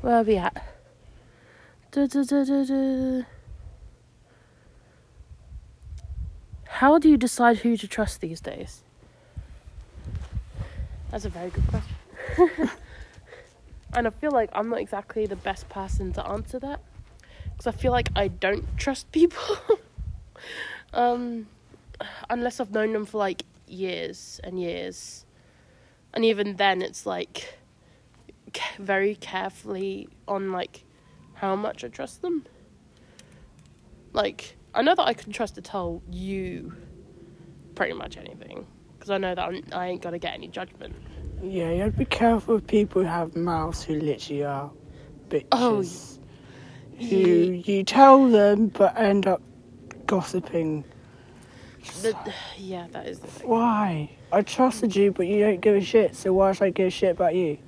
Where 0.00 0.16
are 0.16 0.22
we 0.22 0.36
at? 0.36 0.54
Da, 1.92 2.06
da, 2.06 2.22
da. 2.24 3.22
How 6.66 6.98
do 6.98 7.08
you 7.08 7.16
decide 7.16 7.58
who 7.58 7.76
to 7.76 7.86
trust 7.86 8.20
these 8.20 8.40
days? 8.40 8.82
That's 11.10 11.24
a 11.24 11.28
very 11.28 11.50
good 11.50 11.64
question. 11.68 12.70
and 13.94 14.06
I 14.06 14.10
feel 14.10 14.30
like 14.30 14.50
I'm 14.52 14.68
not 14.68 14.80
exactly 14.80 15.26
the 15.26 15.36
best 15.36 15.68
person 15.68 16.12
to 16.14 16.26
answer 16.26 16.58
that 16.58 16.80
because 17.44 17.66
I 17.66 17.72
feel 17.72 17.92
like 17.92 18.08
I 18.16 18.28
don't 18.28 18.76
trust 18.76 19.10
people. 19.12 19.56
um, 20.92 21.46
unless 22.28 22.60
I've 22.60 22.72
known 22.72 22.92
them 22.92 23.06
for 23.06 23.18
like 23.18 23.44
years 23.66 24.40
and 24.42 24.60
years. 24.60 25.24
And 26.12 26.24
even 26.24 26.56
then, 26.56 26.82
it's 26.82 27.06
like 27.06 27.58
very 28.78 29.16
carefully 29.16 30.08
on 30.28 30.52
like 30.52 30.84
how 31.34 31.56
much 31.56 31.84
I 31.84 31.88
trust 31.88 32.22
them. 32.22 32.46
Like, 34.12 34.56
I 34.74 34.82
know 34.82 34.94
that 34.94 35.02
I 35.02 35.12
can 35.12 35.32
trust 35.32 35.56
to 35.56 35.60
tell 35.60 36.02
you 36.08 36.72
pretty 37.74 37.94
much 37.94 38.16
anything 38.16 38.66
because 38.96 39.10
I 39.10 39.18
know 39.18 39.34
that 39.34 39.42
I'm, 39.42 39.62
I 39.72 39.88
ain't 39.88 40.02
gonna 40.02 40.20
get 40.20 40.34
any 40.34 40.48
judgment. 40.48 40.94
Yeah, 41.44 41.70
you 41.70 41.82
have 41.82 41.92
to 41.92 41.98
be 41.98 42.04
careful 42.06 42.54
with 42.54 42.66
people 42.66 43.02
who 43.02 43.08
have 43.08 43.36
mouths 43.36 43.82
who 43.82 43.94
literally 44.00 44.44
are 44.44 44.70
oh, 44.72 45.28
bitches. 45.28 46.18
Oh, 47.00 47.04
Who 47.04 47.16
you 47.16 47.84
tell 47.84 48.28
them 48.28 48.68
but 48.68 48.96
end 48.96 49.26
up 49.26 49.42
gossiping. 50.06 50.84
The, 52.00 52.16
yeah, 52.56 52.86
that 52.92 53.06
is 53.06 53.18
the 53.18 53.26
thing. 53.26 53.48
Why? 53.48 54.10
I 54.32 54.40
trusted 54.42 54.96
you, 54.96 55.12
but 55.12 55.26
you 55.26 55.40
don't 55.40 55.60
give 55.60 55.76
a 55.76 55.80
shit, 55.82 56.16
so 56.16 56.32
why 56.32 56.52
should 56.52 56.64
I 56.64 56.70
give 56.70 56.86
a 56.86 56.90
shit 56.90 57.10
about 57.10 57.34
you? 57.34 57.58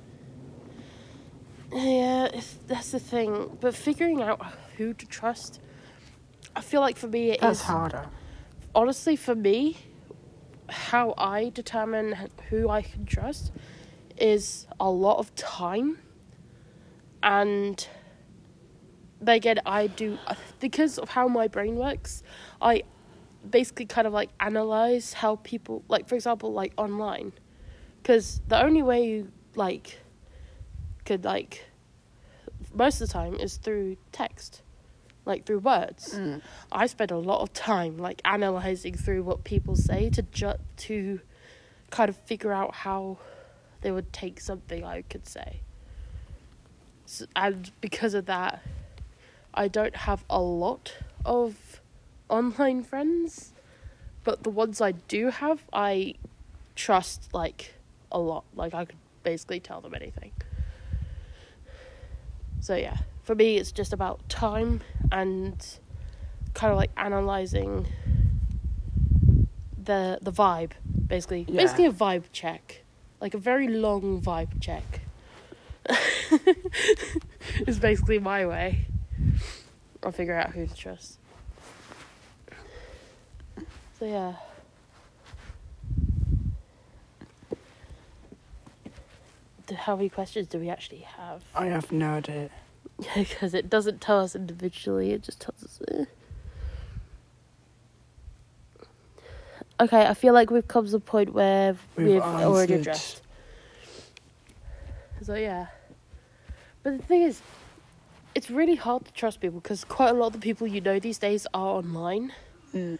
Yeah, 1.71 2.25
it's, 2.33 2.55
that's 2.67 2.91
the 2.91 2.99
thing. 2.99 3.57
But 3.61 3.75
figuring 3.75 4.23
out 4.23 4.43
who 4.77 4.93
to 4.95 5.05
trust, 5.05 5.61
I 6.55 6.61
feel 6.61 6.81
like 6.81 6.97
for 6.97 7.07
me 7.07 7.29
it 7.31 7.35
is 7.35 7.41
That's 7.41 7.61
harder. 7.61 8.07
honestly 8.73 9.15
for 9.15 9.35
me, 9.35 9.77
how 10.69 11.13
I 11.17 11.49
determine 11.49 12.29
who 12.49 12.69
I 12.69 12.81
can 12.81 13.05
trust 13.05 13.51
is 14.17 14.67
a 14.79 14.89
lot 14.89 15.17
of 15.19 15.33
time 15.35 15.99
and 17.23 17.87
But 19.21 19.35
again, 19.35 19.59
I 19.65 19.87
do 19.87 20.17
because 20.59 20.97
of 20.99 21.09
how 21.09 21.27
my 21.27 21.47
brain 21.47 21.75
works. 21.75 22.23
I 22.61 22.83
basically 23.49 23.85
kind 23.85 24.05
of 24.05 24.13
like 24.13 24.29
analyze 24.39 25.13
how 25.13 25.37
people 25.37 25.83
like, 25.87 26.07
for 26.07 26.15
example, 26.15 26.53
like 26.53 26.73
online, 26.77 27.33
because 28.01 28.41
the 28.47 28.61
only 28.61 28.83
way 28.83 29.05
you 29.05 29.31
like 29.55 29.99
could 31.05 31.25
like 31.25 31.65
most 32.73 33.01
of 33.01 33.07
the 33.07 33.13
time 33.13 33.35
is 33.35 33.57
through 33.57 33.97
text, 34.11 34.61
like 35.27 35.45
through 35.45 35.59
words. 35.59 36.15
Mm. 36.15 36.41
I 36.71 36.87
spend 36.87 37.11
a 37.11 37.17
lot 37.17 37.41
of 37.41 37.53
time 37.53 37.97
like 37.97 38.21
analyzing 38.25 38.95
through 38.95 39.23
what 39.23 39.43
people 39.43 39.75
say 39.75 40.09
to 40.11 40.21
ju- 40.23 40.63
to 40.77 41.19
kind 41.91 42.09
of 42.09 42.15
figure 42.15 42.51
out 42.51 42.73
how 42.73 43.17
they 43.81 43.91
would 43.91 44.11
take 44.11 44.39
something 44.39 44.83
I 44.83 45.03
could 45.03 45.27
say. 45.27 45.61
S 47.05 47.23
and 47.35 47.71
because 47.81 48.13
of 48.13 48.25
that, 48.25 48.63
I 49.53 49.67
don't 49.67 49.95
have 49.95 50.25
a 50.29 50.41
lot 50.41 50.95
of 51.25 51.81
online 52.29 52.83
friends, 52.83 53.53
but 54.23 54.43
the 54.43 54.49
ones 54.49 54.81
I 54.81 54.91
do 54.93 55.29
have, 55.29 55.63
I 55.71 56.15
trust 56.75 57.33
like 57.33 57.73
a 58.11 58.19
lot. 58.19 58.45
Like 58.55 58.73
I 58.73 58.85
could 58.85 58.97
basically 59.23 59.59
tell 59.59 59.81
them 59.81 59.93
anything. 59.93 60.31
So 62.59 62.75
yeah, 62.75 62.97
for 63.27 63.35
me, 63.35 63.57
it's 63.57 63.73
just 63.73 63.91
about 63.91 64.27
time 64.29 64.79
and 65.11 65.53
kind 66.53 66.71
of 66.71 66.77
like 66.77 66.91
analyzing 66.95 67.85
the 69.83 70.17
the 70.21 70.31
vibe, 70.31 70.71
basically. 71.05 71.45
Yeah. 71.49 71.61
Basically, 71.61 71.85
a 71.87 71.91
vibe 71.91 72.23
check, 72.31 72.85
like 73.19 73.33
a 73.33 73.37
very 73.37 73.67
long 73.67 74.21
vibe 74.21 74.61
check. 74.61 75.01
is 77.67 77.79
basically 77.79 78.17
my 78.17 78.45
way. 78.45 78.87
I'll 80.03 80.13
figure 80.13 80.35
out 80.35 80.51
who 80.51 80.65
to 80.65 80.73
trust. 80.73 81.17
So 83.99 84.05
yeah. 84.05 84.35
How 89.75 89.97
many 89.97 90.07
questions 90.07 90.47
do 90.47 90.59
we 90.59 90.69
actually 90.69 91.01
have? 91.17 91.43
I 91.53 91.65
have 91.65 91.91
no 91.91 92.11
idea. 92.11 92.49
because 93.15 93.53
it 93.53 93.69
doesn't 93.69 94.01
tell 94.01 94.19
us 94.19 94.35
individually, 94.35 95.11
it 95.11 95.23
just 95.23 95.41
tells 95.41 95.63
us. 95.63 95.79
eh. 95.91 96.05
Okay, 99.79 100.07
I 100.07 100.15
feel 100.15 100.33
like 100.33 100.49
we've 100.49 100.67
come 100.67 100.85
to 100.85 100.91
the 100.91 100.99
point 100.99 101.33
where 101.33 101.75
we've, 101.95 102.07
We've 102.07 102.21
already 102.21 102.73
addressed. 102.75 103.21
So 105.21 105.35
yeah, 105.35 105.67
but 106.81 106.97
the 106.97 107.03
thing 107.03 107.21
is, 107.21 107.41
it's 108.33 108.49
really 108.49 108.75
hard 108.75 109.05
to 109.05 109.13
trust 109.13 109.39
people 109.39 109.59
because 109.59 109.83
quite 109.83 110.09
a 110.09 110.13
lot 110.13 110.27
of 110.27 110.33
the 110.33 110.39
people 110.39 110.67
you 110.67 110.81
know 110.81 110.99
these 110.99 111.17
days 111.19 111.45
are 111.53 111.77
online. 111.77 112.33
Mm. 112.73 112.97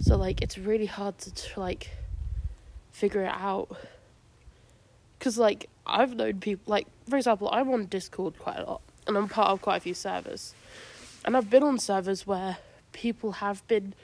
So 0.00 0.16
like, 0.16 0.42
it's 0.42 0.58
really 0.58 0.86
hard 0.86 1.18
to 1.18 1.34
tr- 1.34 1.60
like 1.60 1.90
figure 2.90 3.22
it 3.22 3.32
out. 3.34 3.74
Cause 5.20 5.38
like 5.38 5.68
I've 5.86 6.14
known 6.14 6.40
people 6.40 6.64
like 6.70 6.86
for 7.08 7.16
example 7.16 7.48
I'm 7.50 7.70
on 7.70 7.86
Discord 7.86 8.38
quite 8.38 8.58
a 8.58 8.64
lot 8.64 8.82
and 9.08 9.16
I'm 9.16 9.28
part 9.28 9.48
of 9.48 9.60
quite 9.62 9.78
a 9.78 9.80
few 9.80 9.94
servers, 9.94 10.54
and 11.24 11.36
I've 11.36 11.50
been 11.50 11.64
on 11.64 11.78
servers 11.78 12.26
where 12.26 12.58
people 12.92 13.32
have 13.32 13.66
been 13.66 13.94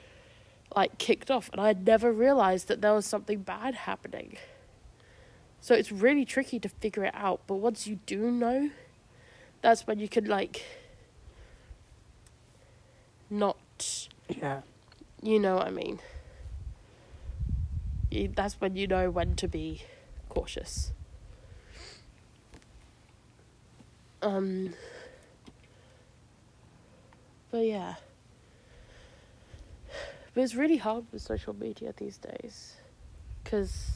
like 0.75 0.97
kicked 0.97 1.31
off 1.31 1.49
and 1.51 1.61
I 1.61 1.73
never 1.73 2.11
realized 2.11 2.67
that 2.67 2.81
there 2.81 2.93
was 2.93 3.05
something 3.05 3.39
bad 3.39 3.75
happening. 3.75 4.37
So 5.61 5.73
it's 5.73 5.91
really 5.91 6.25
tricky 6.25 6.59
to 6.59 6.69
figure 6.69 7.05
it 7.05 7.13
out, 7.15 7.41
but 7.47 7.55
once 7.55 7.87
you 7.87 7.99
do 8.05 8.29
know, 8.29 8.69
that's 9.61 9.87
when 9.87 9.99
you 9.99 10.07
can 10.09 10.25
like 10.25 10.63
not 13.29 14.07
Yeah. 14.29 14.61
you 15.21 15.39
know 15.39 15.55
what 15.55 15.67
I 15.67 15.71
mean. 15.71 15.99
That's 18.11 18.61
when 18.61 18.75
you 18.75 18.87
know 18.87 19.09
when 19.09 19.35
to 19.37 19.47
be 19.47 19.83
cautious. 20.29 20.91
Um. 24.21 24.73
But 27.51 27.65
yeah. 27.65 27.95
But 30.33 30.43
it's 30.43 30.55
really 30.55 30.77
hard 30.77 31.05
with 31.11 31.21
social 31.21 31.55
media 31.55 31.93
these 31.95 32.17
days, 32.17 32.75
because 33.43 33.91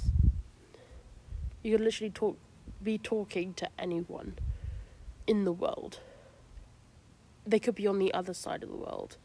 you 1.62 1.76
can 1.76 1.84
literally 1.84 2.12
talk, 2.12 2.38
be 2.82 2.98
talking 2.98 3.54
to 3.56 3.70
anyone 3.78 4.38
in 5.28 5.44
the 5.44 5.52
world. 5.52 6.00
They 7.46 7.60
could 7.60 7.76
be 7.76 7.88
on 7.88 8.00
the 8.00 8.14
other 8.14 8.34
side 8.34 8.64
of 8.64 8.70
the 8.70 8.78
world, 8.78 9.18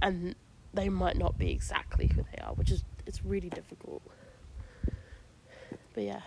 and 0.00 0.36
they 0.72 0.88
might 0.88 1.16
not 1.16 1.36
be 1.36 1.50
exactly 1.50 2.06
who 2.14 2.24
they 2.32 2.42
are, 2.42 2.52
which 2.54 2.70
is 2.70 2.84
it's 3.06 3.24
really 3.24 3.48
difficult. 3.48 4.02
But 5.94 6.04
yeah. 6.04 6.20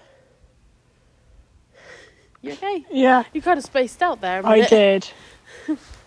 You 2.42 2.54
okay? 2.54 2.86
Yeah, 2.92 3.24
You 3.34 3.42
kind 3.42 3.58
of 3.58 3.64
spaced 3.64 4.02
out 4.02 4.20
there. 4.20 4.46
I 4.46 4.62
did. 4.62 5.08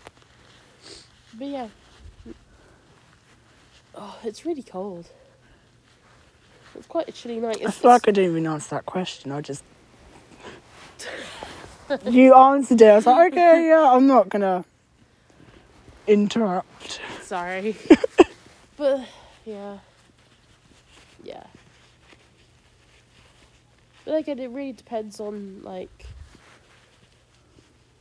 But 1.38 1.46
yeah. 1.48 1.68
Oh, 3.94 4.18
it's 4.24 4.44
really 4.44 4.62
cold. 4.62 5.08
It's 6.76 6.86
quite 6.86 7.08
a 7.08 7.12
chilly 7.12 7.38
night. 7.38 7.62
I 7.64 7.70
feel 7.70 7.90
like 7.90 8.08
I 8.08 8.12
didn't 8.12 8.30
even 8.30 8.46
answer 8.46 8.76
that 8.76 8.86
question. 8.86 9.30
I 9.30 9.40
just. 9.40 9.62
you 12.10 12.34
answered 12.34 12.80
it. 12.80 12.86
I 12.86 12.96
was 12.96 13.06
like, 13.06 13.32
okay, 13.32 13.68
yeah, 13.68 13.90
I'm 13.92 14.06
not 14.06 14.28
gonna 14.28 14.64
interrupt. 16.06 17.00
sorry. 17.22 17.76
but 18.76 19.00
yeah. 19.44 19.78
Yeah. 21.22 21.44
But 24.04 24.18
again, 24.18 24.38
it 24.38 24.50
really 24.50 24.72
depends 24.72 25.20
on 25.20 25.62
like 25.62 26.06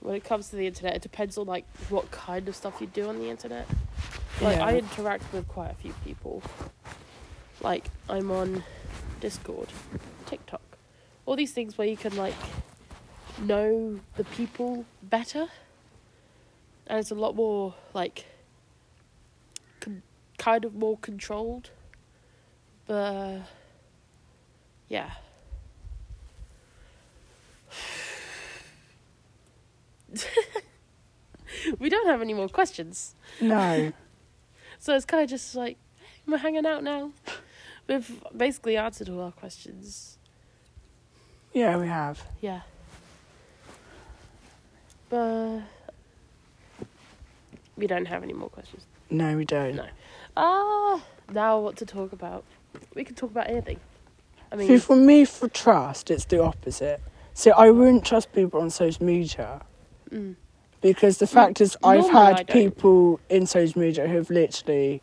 when 0.04 0.16
it 0.16 0.24
comes 0.26 0.50
to 0.50 0.58
the 0.58 0.68
internet, 0.68 0.96
it 0.96 1.02
depends 1.02 1.38
on 1.38 1.48
like 1.48 1.66
what 1.90 2.12
kind 2.12 2.48
of 2.50 2.56
stuff 2.56 2.82
you 2.82 2.88
do 2.88 3.08
on 3.08 3.20
the 3.20 3.30
internet. 3.30 3.66
Like 4.42 4.60
I 4.60 4.78
interact 4.78 5.32
with 5.32 5.48
quite 5.48 5.72
a 5.72 5.76
few 5.76 5.94
people. 6.04 6.44
Like 7.62 7.86
I'm 8.10 8.30
on 8.30 8.64
Discord, 9.22 9.70
TikTok, 10.26 10.62
all 11.26 11.38
these 11.38 11.54
things 11.54 11.78
where 11.78 11.88
you 11.88 11.96
can 11.96 12.16
like 12.18 12.34
know 13.40 14.02
the 14.18 14.26
people 14.26 14.86
better, 15.02 15.48
and 16.88 17.00
it's 17.00 17.12
a 17.12 17.16
lot 17.16 17.36
more 17.36 17.74
like 17.94 18.26
con- 19.80 20.04
kind 20.38 20.66
of 20.66 20.76
more 20.76 20.98
controlled. 20.98 21.70
But 22.86 22.94
uh, 22.94 23.40
yeah. 24.90 25.12
we 31.80 31.90
don't 31.90 32.08
have 32.08 32.22
any 32.22 32.34
more 32.34 32.50
questions. 32.50 33.16
No. 33.42 33.92
So 34.80 34.96
it's 34.96 35.06
kind 35.06 35.24
of 35.24 35.30
just 35.30 35.56
like, 35.56 35.78
we're 36.28 36.38
hanging 36.38 36.66
out 36.66 36.84
now. 36.84 37.12
We've 37.88 38.24
basically 38.36 38.78
answered 38.78 39.10
all 39.10 39.22
our 39.22 39.32
questions. 39.32 40.18
Yeah, 41.54 41.78
we 41.78 41.88
have. 41.88 42.24
Yeah. 42.42 42.62
But 45.10 45.62
we 47.76 47.88
don't 47.88 48.06
have 48.06 48.24
any 48.24 48.34
more 48.34 48.50
questions. 48.50 48.86
No, 49.10 49.38
we 49.38 49.46
don't. 49.46 49.76
No. 49.76 49.88
Ah, 50.36 51.02
now 51.32 51.60
what 51.60 51.76
to 51.78 51.86
talk 51.86 52.14
about? 52.14 52.44
We 52.96 53.04
can 53.04 53.16
talk 53.16 53.32
about 53.32 53.50
anything. 53.50 53.80
I 54.52 54.58
See, 54.58 54.78
for 54.78 54.96
me, 54.96 55.26
for 55.26 55.48
trust, 55.48 56.10
it's 56.12 56.26
the 56.26 56.42
opposite. 56.42 57.02
So 57.34 57.52
I 57.52 57.72
wouldn't 57.72 58.06
trust 58.06 58.32
people 58.34 58.62
on 58.62 58.70
social 58.70 59.06
media 59.06 59.62
mm, 60.14 60.36
because 60.82 61.18
the 61.18 61.28
fact 61.28 61.62
is, 61.62 61.76
I've 61.84 62.02
normally 62.02 62.16
I 62.20 62.28
had 62.38 62.48
don't. 62.48 62.54
people 62.54 63.20
in 63.30 63.46
social 63.46 63.82
media 63.82 64.08
who've 64.08 64.30
literally 64.30 65.02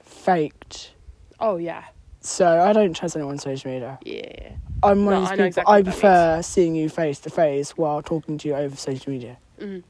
faked. 0.00 0.92
oh 1.40 1.56
yeah, 1.56 1.84
So 2.20 2.60
I 2.60 2.72
don't 2.72 2.94
trust 2.94 3.16
anyone 3.16 3.34
on 3.34 3.38
social 3.38 3.70
media. 3.70 3.98
yeah. 4.04 4.52
I'm 4.82 5.04
one 5.06 5.14
No, 5.14 5.22
of 5.22 5.28
I 5.28 5.30
know 5.30 5.30
people. 5.36 5.46
exactly 5.46 5.72
I 5.72 5.76
what 5.78 5.84
that 5.86 5.90
prefer 5.92 6.42
seeing 6.42 6.74
you 6.74 6.88
face 6.88 7.18
to 7.20 7.30
face 7.30 7.76
while 7.76 8.02
talking 8.02 8.36
to 8.38 8.48
you 8.48 8.54
over 8.54 8.76
social 8.76 9.12
media. 9.12 9.38
Mm, 9.60 9.82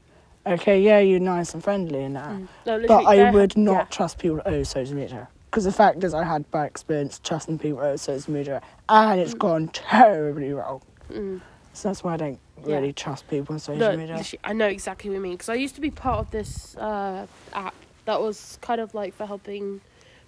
Okay, 0.45 0.79
yeah, 0.81 0.99
you're 0.99 1.19
nice 1.19 1.53
and 1.53 1.61
friendly 1.61 2.03
and 2.03 2.15
that, 2.15 2.29
mm. 2.29 2.47
No, 2.65 2.79
but 2.87 3.03
literally, 3.03 3.21
I 3.21 3.31
would 3.31 3.57
not 3.57 3.73
yeah. 3.73 3.83
trust 3.85 4.17
people 4.17 4.41
over 4.45 4.63
social 4.63 4.95
media. 4.95 5.27
Because 5.51 5.65
the 5.65 5.73
fact 5.73 6.03
is, 6.05 6.13
I 6.13 6.23
had 6.23 6.49
bad 6.51 6.67
experience 6.67 7.19
trusting 7.21 7.59
people 7.59 7.79
over 7.79 7.97
social 7.97 8.31
media, 8.31 8.61
and 8.87 9.19
it's 9.19 9.33
Mm. 9.33 9.39
gone 9.39 9.67
terribly 9.69 10.53
wrong. 10.53 10.81
Mm. 11.11 11.41
So 11.77 11.89
that's 11.89 12.03
why 12.03 12.15
I 12.15 12.17
don't 12.17 12.39
Yeah. 12.65 12.77
really 12.77 12.91
trust 12.91 13.27
people 13.27 13.53
on 13.53 13.59
social 13.59 13.91
No, 13.91 13.97
media. 13.97 14.23
I 14.43 14.53
know 14.53 14.65
exactly 14.65 15.11
what 15.11 15.15
you 15.15 15.21
mean 15.21 15.33
because 15.33 15.49
I 15.49 15.53
used 15.53 15.75
to 15.75 15.81
be 15.81 15.91
part 15.91 16.17
of 16.17 16.31
this 16.31 16.75
uh, 16.75 17.27
app 17.53 17.75
that 18.05 18.19
was 18.19 18.57
kind 18.61 18.81
of 18.81 18.95
like 18.95 19.13
for 19.13 19.27
helping 19.27 19.81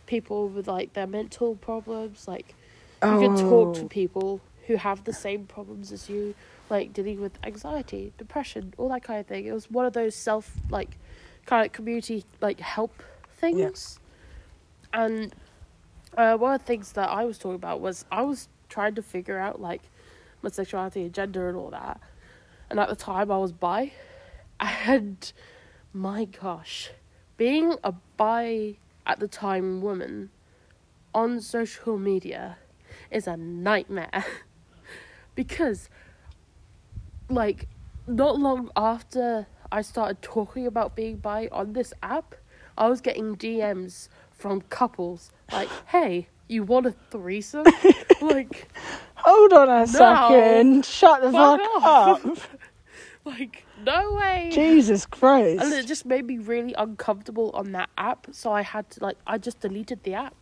people 0.05 0.47
with 0.49 0.67
like 0.67 0.93
their 0.93 1.07
mental 1.07 1.55
problems. 1.55 2.27
Like 2.27 2.53
you 3.01 3.17
can 3.17 3.35
talk 3.35 3.73
to 3.73 3.85
Oh. 3.85 3.87
people 3.87 4.41
who 4.67 4.75
have 4.75 5.05
the 5.05 5.13
same 5.13 5.47
problems 5.47 5.91
as 5.91 6.07
you, 6.07 6.35
like 6.69 6.93
dealing 6.93 7.19
with 7.19 7.39
anxiety, 7.43 8.13
depression, 8.19 8.75
all 8.77 8.89
that 8.89 9.01
kind 9.01 9.19
of 9.19 9.25
thing. 9.25 9.45
It 9.45 9.51
was 9.51 9.71
one 9.71 9.87
of 9.87 9.93
those 9.93 10.13
self 10.13 10.51
like 10.69 10.99
kind 11.47 11.65
of 11.65 11.71
community 11.71 12.25
like 12.41 12.59
help 12.59 13.01
things. 13.31 13.99
And 14.93 15.33
uh, 16.15 16.37
one 16.37 16.53
of 16.53 16.61
the 16.61 16.65
things 16.67 16.91
that 16.91 17.09
I 17.09 17.25
was 17.25 17.39
talking 17.39 17.55
about 17.55 17.81
was 17.81 18.05
I 18.11 18.21
was 18.21 18.49
trying 18.69 18.93
to 18.93 19.01
figure 19.01 19.39
out 19.39 19.59
like 19.59 19.81
my 20.41 20.49
sexuality 20.49 21.03
and 21.03 21.13
gender 21.13 21.49
and 21.49 21.57
all 21.57 21.69
that. 21.71 21.99
And 22.69 22.79
at 22.79 22.89
the 22.89 22.95
time 22.95 23.31
I 23.31 23.37
was 23.37 23.51
bi. 23.51 23.91
And 24.59 25.31
my 25.93 26.25
gosh, 26.25 26.91
being 27.37 27.75
a 27.83 27.93
bi 28.17 28.75
at 29.05 29.19
the 29.19 29.27
time 29.27 29.81
woman 29.81 30.29
on 31.13 31.41
social 31.41 31.97
media 31.97 32.57
is 33.09 33.27
a 33.27 33.37
nightmare. 33.37 34.25
because 35.35 35.89
like 37.29 37.67
not 38.07 38.39
long 38.39 38.69
after 38.75 39.47
I 39.71 39.81
started 39.81 40.21
talking 40.21 40.65
about 40.65 40.95
being 40.95 41.17
bi 41.17 41.47
on 41.51 41.73
this 41.73 41.93
app, 42.01 42.35
I 42.77 42.87
was 42.87 43.01
getting 43.01 43.35
DMs 43.35 44.09
from 44.31 44.61
couples 44.61 45.31
like, 45.51 45.69
"Hey, 45.87 46.27
you 46.47 46.63
want 46.63 46.87
a 46.87 46.91
threesome?" 47.11 47.65
like, 48.21 48.69
Hold 49.23 49.53
on 49.53 49.69
a 49.69 49.79
No. 49.79 49.85
second. 49.85 50.85
Shut 50.85 51.21
the 51.21 51.31
Fuck 51.31 51.61
fuck, 51.81 52.25
up. 52.25 52.37
like 53.25 53.65
no 53.83 54.13
way. 54.13 54.49
Jesus 54.51 55.05
Christ. 55.05 55.63
And 55.63 55.73
it 55.73 55.85
just 55.87 56.05
made 56.05 56.25
me 56.25 56.37
really 56.37 56.73
uncomfortable 56.73 57.51
on 57.53 57.71
that 57.73 57.89
app, 57.97 58.27
so 58.31 58.51
I 58.51 58.61
had 58.61 58.89
to 58.91 59.03
like 59.03 59.17
I 59.27 59.37
just 59.37 59.59
deleted 59.59 60.03
the 60.03 60.13
app 60.13 60.35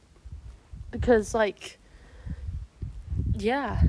because 0.91 1.33
like 1.33 1.79
yeah. 3.33 3.81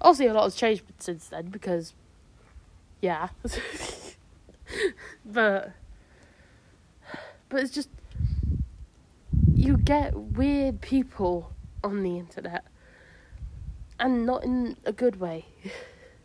Obviously, 0.00 0.26
a 0.26 0.34
lot 0.34 0.44
has 0.44 0.54
changed 0.54 0.84
since 0.98 1.26
then 1.28 1.48
because 1.48 1.94
yeah, 3.00 3.28
but 5.24 5.72
but 7.48 7.60
it's 7.62 7.72
just 7.72 7.88
you 9.54 9.76
get 9.76 10.14
weird 10.14 10.80
people 10.80 11.52
on 11.82 12.02
the 12.02 12.16
internet 12.18 12.64
and 13.98 14.24
not 14.26 14.44
in 14.44 14.76
a 14.84 14.92
good 14.92 15.20
way. 15.20 15.46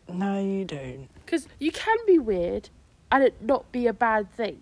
No, 0.08 0.38
you 0.40 0.64
don't. 0.64 1.08
Because 1.24 1.48
you 1.58 1.72
can 1.72 1.96
be 2.06 2.18
weird 2.18 2.68
and 3.10 3.24
it 3.24 3.40
not 3.42 3.70
be 3.72 3.86
a 3.86 3.92
bad 3.92 4.30
thing. 4.34 4.60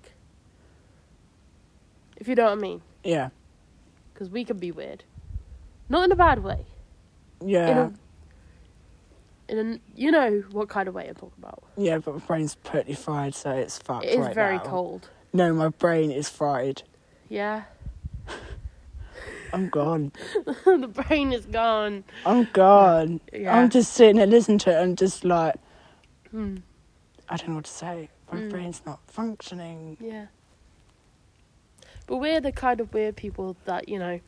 If 2.17 2.29
you 2.29 2.35
know 2.35 2.45
what 2.45 2.53
I 2.53 2.61
mean. 2.61 2.83
Yeah. 3.03 3.31
Because 4.13 4.31
we 4.31 4.45
can 4.45 4.59
be 4.59 4.71
weird. 4.71 5.05
Not 5.89 6.05
in 6.05 6.13
a 6.13 6.17
bad 6.17 6.43
way. 6.45 6.65
Yeah. 7.45 7.69
In 7.71 7.79
a. 7.79 7.93
In 9.49 9.59
a, 9.59 9.81
you 10.01 10.11
know 10.11 10.45
what 10.53 10.69
kind 10.69 10.89
of 10.89 10.95
way 10.95 11.09
I'm 11.09 11.15
talking 11.15 11.33
about. 11.39 11.63
Yeah, 11.77 11.99
but 11.99 12.15
my 12.15 12.21
brain's 12.21 12.55
pretty 12.55 12.95
fried, 12.95 13.35
so 13.35 13.51
it's 13.51 13.79
fucked 13.79 14.07
It 14.07 14.11
is 14.13 14.19
right 14.27 14.35
very 14.35 14.57
now. 14.57 14.63
cold. 14.65 15.11
No, 15.33 15.53
my 15.53 15.69
brain 15.69 16.11
is 16.11 16.29
fried. 16.29 16.85
Yeah. 17.29 17.65
I'm 19.53 19.69
gone. 19.69 20.13
the 20.65 20.89
brain 21.07 21.33
is 21.33 21.47
gone. 21.47 22.05
I'm 22.25 22.49
gone. 22.53 23.21
Yeah. 23.33 23.57
I'm 23.57 23.69
just 23.71 23.93
sitting 23.93 24.17
there 24.17 24.27
listening 24.27 24.59
to 24.59 24.71
it 24.71 24.83
and 24.83 24.97
just 24.99 25.25
like, 25.25 25.57
Hmm. 26.31 26.57
I 27.29 27.37
don't 27.37 27.49
know 27.51 27.55
what 27.57 27.65
to 27.67 27.71
say. 27.71 28.09
My 28.33 28.39
Mm. 28.39 28.51
brain's 28.51 28.83
not 28.87 29.01
functioning. 29.07 29.97
Yeah. 30.01 30.27
But 32.07 32.17
we're 32.17 32.41
the 32.41 32.53
kind 32.53 32.81
of 32.81 32.93
weird 32.95 33.17
people 33.17 33.57
that, 33.65 33.89
you 33.89 33.99
know, 33.99 34.21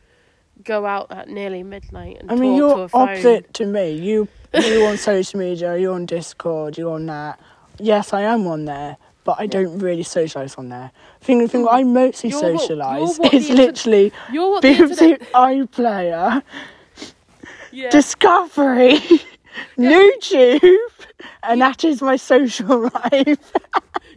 go 0.63 0.87
out 0.87 1.11
at 1.11 1.29
nearly 1.29 1.63
midnight 1.63 2.19
and 2.21 2.31
I 2.31 2.35
mean, 2.37 2.59
talk 2.59 2.69
to 2.71 2.77
you're 2.77 2.85
a 2.85 2.89
phone. 2.89 3.09
opposite 3.09 3.55
to 3.55 3.67
me. 3.67 3.91
You, 3.93 4.29
you 4.55 4.85
on 4.87 4.97
social 5.13 5.41
media, 5.41 5.77
you're 5.77 5.95
on 5.95 6.07
Discord, 6.07 6.79
you're 6.79 6.93
on 6.95 7.07
that. 7.07 7.41
Yes, 7.79 8.13
I 8.13 8.23
am 8.23 8.47
on 8.47 8.67
there, 8.67 8.97
but 9.25 9.37
I 9.39 9.47
don't 9.47 9.79
really 9.79 10.05
socialise 10.05 10.59
on 10.59 10.69
there. 10.69 10.91
Thing, 11.21 11.39
the 11.39 11.49
thing 11.49 11.67
I 11.69 11.83
mostly 11.83 12.31
You're 12.31 12.53
what- 12.53 12.71
socialise 12.71 12.99
you're 12.99 13.17
what 13.25 13.35
is 13.35 13.45
the 13.47 13.51
inter- 13.53 13.63
literally 13.65 14.13
You're 14.33 14.51
what 14.51 14.63
the 14.63 14.69
BBC 14.69 14.91
internet... 15.03 15.33
iPlayer, 15.33 16.43
Yeah. 17.73 17.91
Discovery, 17.91 18.99
YouTube, 19.79 20.89
and 21.43 21.61
that 21.61 21.85
is 21.85 22.01
my 22.03 22.17
social 22.17 22.91
life. 22.91 23.53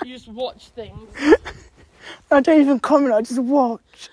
You 0.05 0.13
just 0.13 0.27
watch 0.27 0.67
things. 0.67 1.09
I 2.31 2.39
don't 2.39 2.61
even 2.61 2.79
comment, 2.79 3.13
I 3.13 3.21
just 3.23 3.39
watch. 3.39 4.09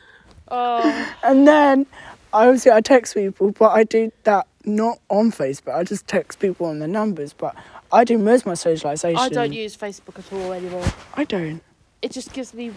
Oh. 0.48 1.14
And 1.22 1.46
then, 1.46 1.86
I 2.32 2.46
obviously, 2.46 2.72
I 2.72 2.80
text 2.80 3.14
people, 3.14 3.52
but 3.52 3.68
I 3.70 3.84
do 3.84 4.10
that 4.24 4.46
not 4.66 4.98
on 5.08 5.30
Facebook. 5.30 5.74
I 5.74 5.84
just 5.84 6.06
text 6.06 6.38
people 6.38 6.66
on 6.66 6.78
their 6.78 6.88
numbers, 6.88 7.32
but 7.32 7.54
I 7.92 8.04
do 8.04 8.18
most 8.18 8.42
of 8.42 8.46
my 8.46 8.52
socialisation. 8.52 9.16
I 9.16 9.28
don't 9.28 9.52
use 9.52 9.76
Facebook 9.76 10.18
at 10.18 10.32
all 10.32 10.52
anymore. 10.52 10.86
I 11.14 11.24
don't. 11.24 11.62
It 12.02 12.12
just 12.12 12.32
gives 12.32 12.52
me 12.52 12.72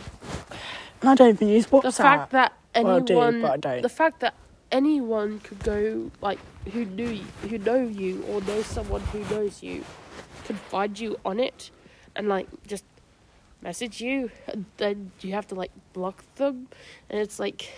I 1.01 1.15
don't 1.15 1.29
even 1.29 1.47
use 1.49 1.67
WhatsApp. 1.67 1.83
the 1.83 1.91
fact 1.91 2.31
that 2.31 2.53
Well, 2.75 2.97
I 2.97 2.99
do, 2.99 3.41
but 3.41 3.51
I 3.51 3.57
don't. 3.57 3.81
the 3.81 3.89
fact 3.89 4.19
that 4.21 4.33
anyone 4.71 5.39
could 5.39 5.59
go 5.63 6.11
like 6.21 6.39
who 6.71 6.85
knew 6.85 7.09
you, 7.09 7.25
who 7.49 7.57
know 7.57 7.81
you 7.87 8.23
or 8.29 8.41
know 8.41 8.61
someone 8.61 9.01
who 9.01 9.19
knows 9.33 9.63
you, 9.63 9.83
could 10.45 10.57
find 10.57 10.99
you 10.99 11.17
on 11.25 11.39
it, 11.39 11.71
and 12.15 12.27
like 12.27 12.47
just 12.65 12.83
message 13.61 14.01
you, 14.01 14.31
and 14.47 14.65
then 14.77 15.11
you 15.21 15.33
have 15.33 15.47
to 15.47 15.55
like 15.55 15.71
block 15.93 16.23
them, 16.35 16.67
and 17.09 17.19
it's 17.19 17.39
like, 17.39 17.69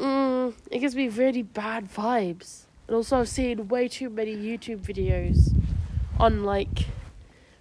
mm, 0.00 0.54
it 0.70 0.78
gives 0.78 0.94
me 0.94 1.08
really 1.08 1.42
bad 1.42 1.92
vibes. 1.92 2.64
And 2.86 2.96
also, 2.96 3.20
I've 3.20 3.28
seen 3.28 3.68
way 3.68 3.88
too 3.88 4.10
many 4.10 4.34
YouTube 4.34 4.80
videos 4.80 5.54
on 6.18 6.44
like 6.44 6.86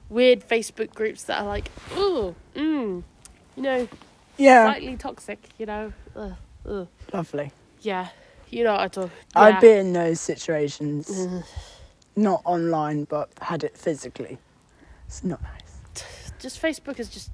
weird 0.09 0.47
Facebook 0.47 0.93
groups 0.93 1.23
that 1.23 1.39
are 1.41 1.45
like, 1.45 1.69
oh, 1.93 2.35
mm, 2.55 3.03
you 3.55 3.63
know, 3.63 3.87
yeah, 4.37 4.71
slightly 4.71 4.95
toxic, 4.97 5.39
you 5.57 5.65
know. 5.65 5.93
Ugh, 6.15 6.33
ugh. 6.67 6.87
lovely. 7.13 7.51
Yeah, 7.81 8.07
you 8.49 8.63
know 8.63 8.71
what 8.71 8.81
I 8.81 8.87
talk. 8.87 9.11
I've 9.35 9.55
yeah. 9.55 9.59
been 9.59 9.87
in 9.87 9.93
those 9.93 10.19
situations, 10.19 11.27
not 12.15 12.41
online, 12.45 13.03
but 13.03 13.29
had 13.41 13.63
it 13.63 13.77
physically. 13.77 14.37
It's 15.07 15.23
not 15.23 15.41
nice. 15.43 16.03
Just 16.39 16.61
Facebook 16.61 16.99
is 16.99 17.09
just. 17.09 17.31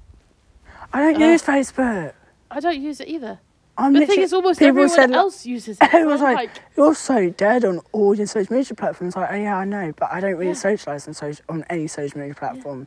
I 0.92 1.00
don't 1.00 1.22
Uh, 1.22 1.26
use 1.32 1.42
Facebook. 1.42 2.12
I 2.50 2.60
don't 2.60 2.80
use 2.80 3.00
it 3.00 3.08
either. 3.08 3.38
I'm 3.78 3.92
But 3.92 4.00
the 4.00 4.06
thing 4.06 4.20
is, 4.20 4.32
almost 4.32 4.62
everyone 4.62 4.88
said, 4.88 5.10
like- 5.10 5.16
else 5.18 5.44
uses 5.44 5.78
it. 5.80 5.92
Was 6.06 6.22
I'm 6.22 6.34
like, 6.34 6.50
you're 6.76 6.94
so 6.94 7.28
dead 7.30 7.64
on 7.64 7.80
all 7.92 8.14
your 8.14 8.26
social 8.26 8.56
media 8.56 8.74
platforms. 8.74 9.14
Like, 9.16 9.30
oh 9.32 9.36
yeah, 9.36 9.56
I 9.58 9.64
know, 9.64 9.92
but 9.98 10.10
I 10.10 10.20
don't 10.20 10.34
really 10.36 10.46
Yeah. 10.48 10.52
socialise 10.54 11.06
on 11.08 11.14
social 11.14 11.44
on 11.48 11.64
any 11.68 11.86
social 11.86 12.18
media 12.20 12.34
platform. 12.34 12.86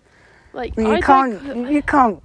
like, 0.53 0.73
I 0.77 0.81
mean, 0.81 0.89
you 0.91 0.95
I 0.97 1.01
can't 1.01 1.45
don't- 1.45 1.65
uh, 1.65 1.69
you 1.69 1.81
can't 1.83 2.23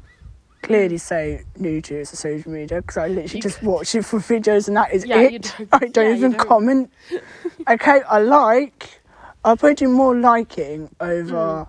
clearly 0.63 0.97
mm. 0.97 1.01
say 1.01 1.45
YouTube 1.61 2.01
is 2.01 2.13
a 2.15 2.17
social 2.17 2.51
media 2.51 2.81
because 2.81 2.97
I 2.97 3.09
literally 3.09 3.37
You 3.37 3.43
just 3.43 3.63
watch 3.63 3.95
it 3.95 4.03
for 4.07 4.19
videos 4.19 4.67
and 4.69 4.77
that 4.79 4.95
is 4.95 5.05
Yeah, 5.05 5.21
it. 5.21 5.55
don't- 5.59 5.69
I 5.73 5.79
don't 5.89 6.07
yeah, 6.11 6.17
even 6.17 6.33
don't. 6.33 6.49
comment. 6.49 6.91
okay, 7.69 8.01
I 8.09 8.19
like. 8.19 9.01
I 9.45 9.57
put 9.57 9.83
in 9.83 9.93
more 9.93 10.17
liking 10.17 10.89
over 11.01 11.67
mm. 11.67 11.69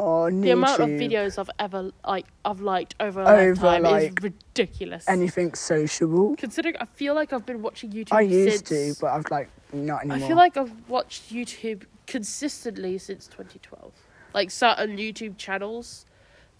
On 0.00 0.40
the 0.40 0.48
YouTube. 0.48 0.52
amount 0.54 0.80
of 0.80 0.88
videos 0.88 1.38
I've 1.38 1.50
ever 1.58 1.92
like 2.06 2.26
I've 2.42 2.62
liked 2.62 2.94
over 3.00 3.20
a 3.20 3.28
Over, 3.28 3.66
lifetime 3.66 3.82
like, 3.82 4.18
is 4.18 4.24
ridiculous. 4.24 5.06
anything 5.06 5.52
sociable. 5.52 6.34
Considering 6.36 6.74
I 6.80 6.86
feel 6.86 7.14
like 7.14 7.34
I've 7.34 7.44
been 7.44 7.60
watching 7.60 7.90
YouTube. 7.92 8.12
I 8.14 8.22
used 8.22 8.66
since, 8.66 8.96
to, 8.96 9.00
but 9.02 9.12
I've 9.12 9.30
like 9.30 9.50
not 9.74 10.00
anymore. 10.00 10.24
I 10.24 10.28
feel 10.28 10.36
like 10.38 10.56
I've 10.56 10.72
watched 10.88 11.30
YouTube 11.30 11.84
consistently 12.06 12.96
since 12.96 13.26
2012. 13.26 13.92
Like 14.32 14.50
certain 14.50 14.96
YouTube 14.96 15.36
channels 15.36 16.06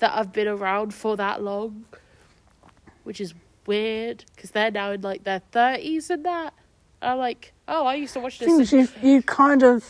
that 0.00 0.12
I've 0.14 0.32
been 0.32 0.48
around 0.48 0.92
for 0.92 1.16
that 1.16 1.42
long, 1.42 1.86
which 3.04 3.22
is 3.22 3.32
weird 3.66 4.26
because 4.34 4.50
they're 4.50 4.70
now 4.70 4.92
in 4.92 5.00
like 5.00 5.24
their 5.24 5.40
30s 5.52 6.10
and 6.10 6.26
that. 6.26 6.52
I'm 7.00 7.16
like, 7.16 7.54
oh, 7.66 7.86
I 7.86 7.94
used 7.94 8.12
to 8.12 8.20
watch 8.20 8.38
this. 8.38 8.70
things 8.70 8.72
you 8.72 8.86
you 9.02 9.22
kind 9.22 9.62
of 9.62 9.82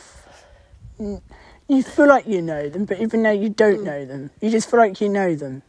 you 1.70 1.83
feel 1.83 2.09
like 2.09 2.26
you 2.26 2.42
know 2.42 2.68
them, 2.68 2.85
but 2.85 2.98
even 3.00 3.22
though 3.22 3.30
you 3.30 3.48
don't 3.48 3.80
Mm. 3.80 3.85
know 3.85 4.04
them, 4.04 4.30
you 4.40 4.50
just 4.50 4.68
feel 4.70 4.80
like 4.80 5.00
you 5.00 5.09
know 5.09 5.35
them. 5.37 5.62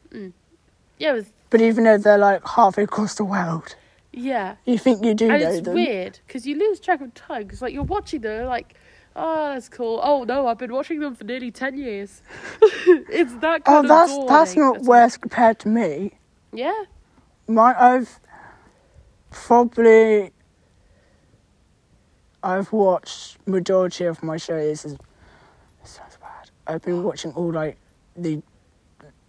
Yeah, 0.97 1.13
with, 1.13 1.31
But 1.49 1.61
even 1.61 1.83
though 1.83 1.97
they're 1.97 2.17
like 2.17 2.45
halfway 2.47 2.83
across 2.83 3.15
the 3.15 3.23
world, 3.23 3.75
yeah. 4.11 4.55
you 4.65 4.77
think 4.77 5.05
you 5.05 5.13
do 5.13 5.29
and 5.29 5.41
know 5.41 5.49
it's 5.49 5.61
them. 5.61 5.73
weird 5.75 6.19
because 6.25 6.45
you 6.47 6.57
lose 6.57 6.79
track 6.79 7.01
of 7.01 7.13
time 7.13 7.43
because 7.43 7.61
like 7.61 7.73
you're 7.73 7.83
watching 7.83 8.21
them 8.21 8.45
like 8.47 8.73
oh 9.15 9.53
that's 9.53 9.67
cool 9.69 9.99
oh 10.03 10.23
no 10.23 10.47
i've 10.47 10.57
been 10.57 10.71
watching 10.73 10.99
them 10.99 11.13
for 11.15 11.23
nearly 11.25 11.51
10 11.51 11.77
years 11.77 12.21
it's 13.09 13.33
that 13.35 13.61
Oh, 13.65 13.81
kind 13.81 13.89
that's 13.89 14.17
of 14.17 14.27
that's 14.27 14.55
daunting. 14.55 14.63
not 14.63 14.75
It's 14.77 14.87
worse 14.87 15.17
compared 15.17 15.59
to 15.59 15.67
me. 15.67 16.13
yeah 16.53 16.83
My 17.47 17.73
I've 17.77 18.19
probably 19.29 20.31
I've 22.43 22.71
watched 22.71 23.37
majority 23.47 24.05
of 24.05 24.23
my 24.23 24.37
shows. 24.37 24.83
Is, 24.83 24.83
this 24.83 24.93
sounds 24.93 24.97
bad. 24.97 25.10
I've 26.71 26.81
been 26.81 27.03
watching 27.03 27.31
all 27.33 27.51
like 27.51 27.77
the 28.15 28.41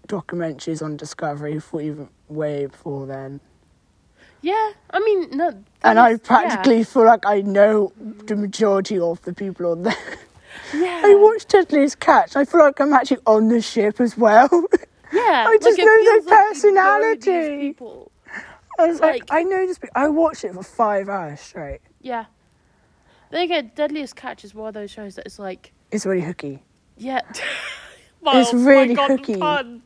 documentaries 0.08 0.82
on 0.82 0.96
Discovery 0.96 1.58
for 1.60 1.80
even 1.80 2.08
way 2.28 2.66
before 2.66 3.06
then, 3.06 3.40
yeah 4.40 4.72
i 4.90 4.98
mean 5.00 5.28
no 5.36 5.62
and 5.84 5.98
I 5.98 6.16
practically 6.16 6.82
feel 6.84 7.04
like 7.04 7.24
I 7.26 7.40
know 7.42 7.92
the 8.26 8.34
majority 8.36 8.98
of 8.98 9.20
the 9.22 9.32
people 9.32 9.70
on 9.72 9.82
there. 9.82 9.94
yeah. 10.74 10.80
Yeah. 10.80 11.02
I 11.06 11.14
watched 11.16 11.48
Deadliest 11.48 11.98
Catch. 12.00 12.36
I 12.36 12.44
feel 12.44 12.60
like 12.60 12.80
I'm 12.80 12.92
actually 12.92 13.18
on 13.26 13.48
the 13.48 13.60
ship 13.60 14.00
as 14.00 14.16
well. 14.16 14.48
Yeah. 15.12 15.44
I 15.46 15.58
just 15.60 15.78
it 15.78 15.84
know 15.84 16.04
their 16.04 16.16
like 16.16 16.24
you 16.24 16.72
know 16.72 17.10
these 17.12 17.24
personality. 17.26 17.58
people. 17.68 18.12
I 18.78 18.86
was 18.86 18.98
like, 19.00 19.28
Like- 19.30 19.30
I 19.30 19.42
know 19.42 19.66
this. 19.66 19.78
I 19.94 20.08
watched 20.08 20.42
it 20.44 20.54
for 20.54 20.62
five 20.62 21.08
hours 21.10 21.38
straight. 21.40 21.80
Yeah. 22.00 22.24
Then 23.30 23.42
again, 23.42 23.72
Deadliest 23.74 24.16
Catch 24.16 24.42
is 24.44 24.54
one 24.54 24.68
of 24.68 24.74
those 24.74 24.90
shows 24.90 25.16
that 25.16 25.26
is 25.26 25.38
like, 25.38 25.72
It's 25.90 26.06
really 26.06 26.22
hooky. 26.22 26.62
Yeah. 26.96 27.20
It's 28.24 28.52
my 28.52 28.60
really 28.70 28.94
the 28.94 29.04
hooky. 29.04 29.36
pun. 29.36 29.82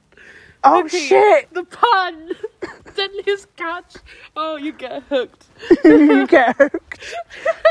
Oh 0.62 0.83
Hooky. 0.83 0.99
shit! 0.99 1.55
The 1.55 1.64
pun. 1.64 2.33
Deadliest 2.95 3.57
Catch. 3.57 3.95
Oh, 4.37 4.57
you 4.57 4.73
get 4.73 5.03
hooked. 5.05 5.47
you 5.85 6.27
get 6.27 6.55
hooked. 6.57 7.14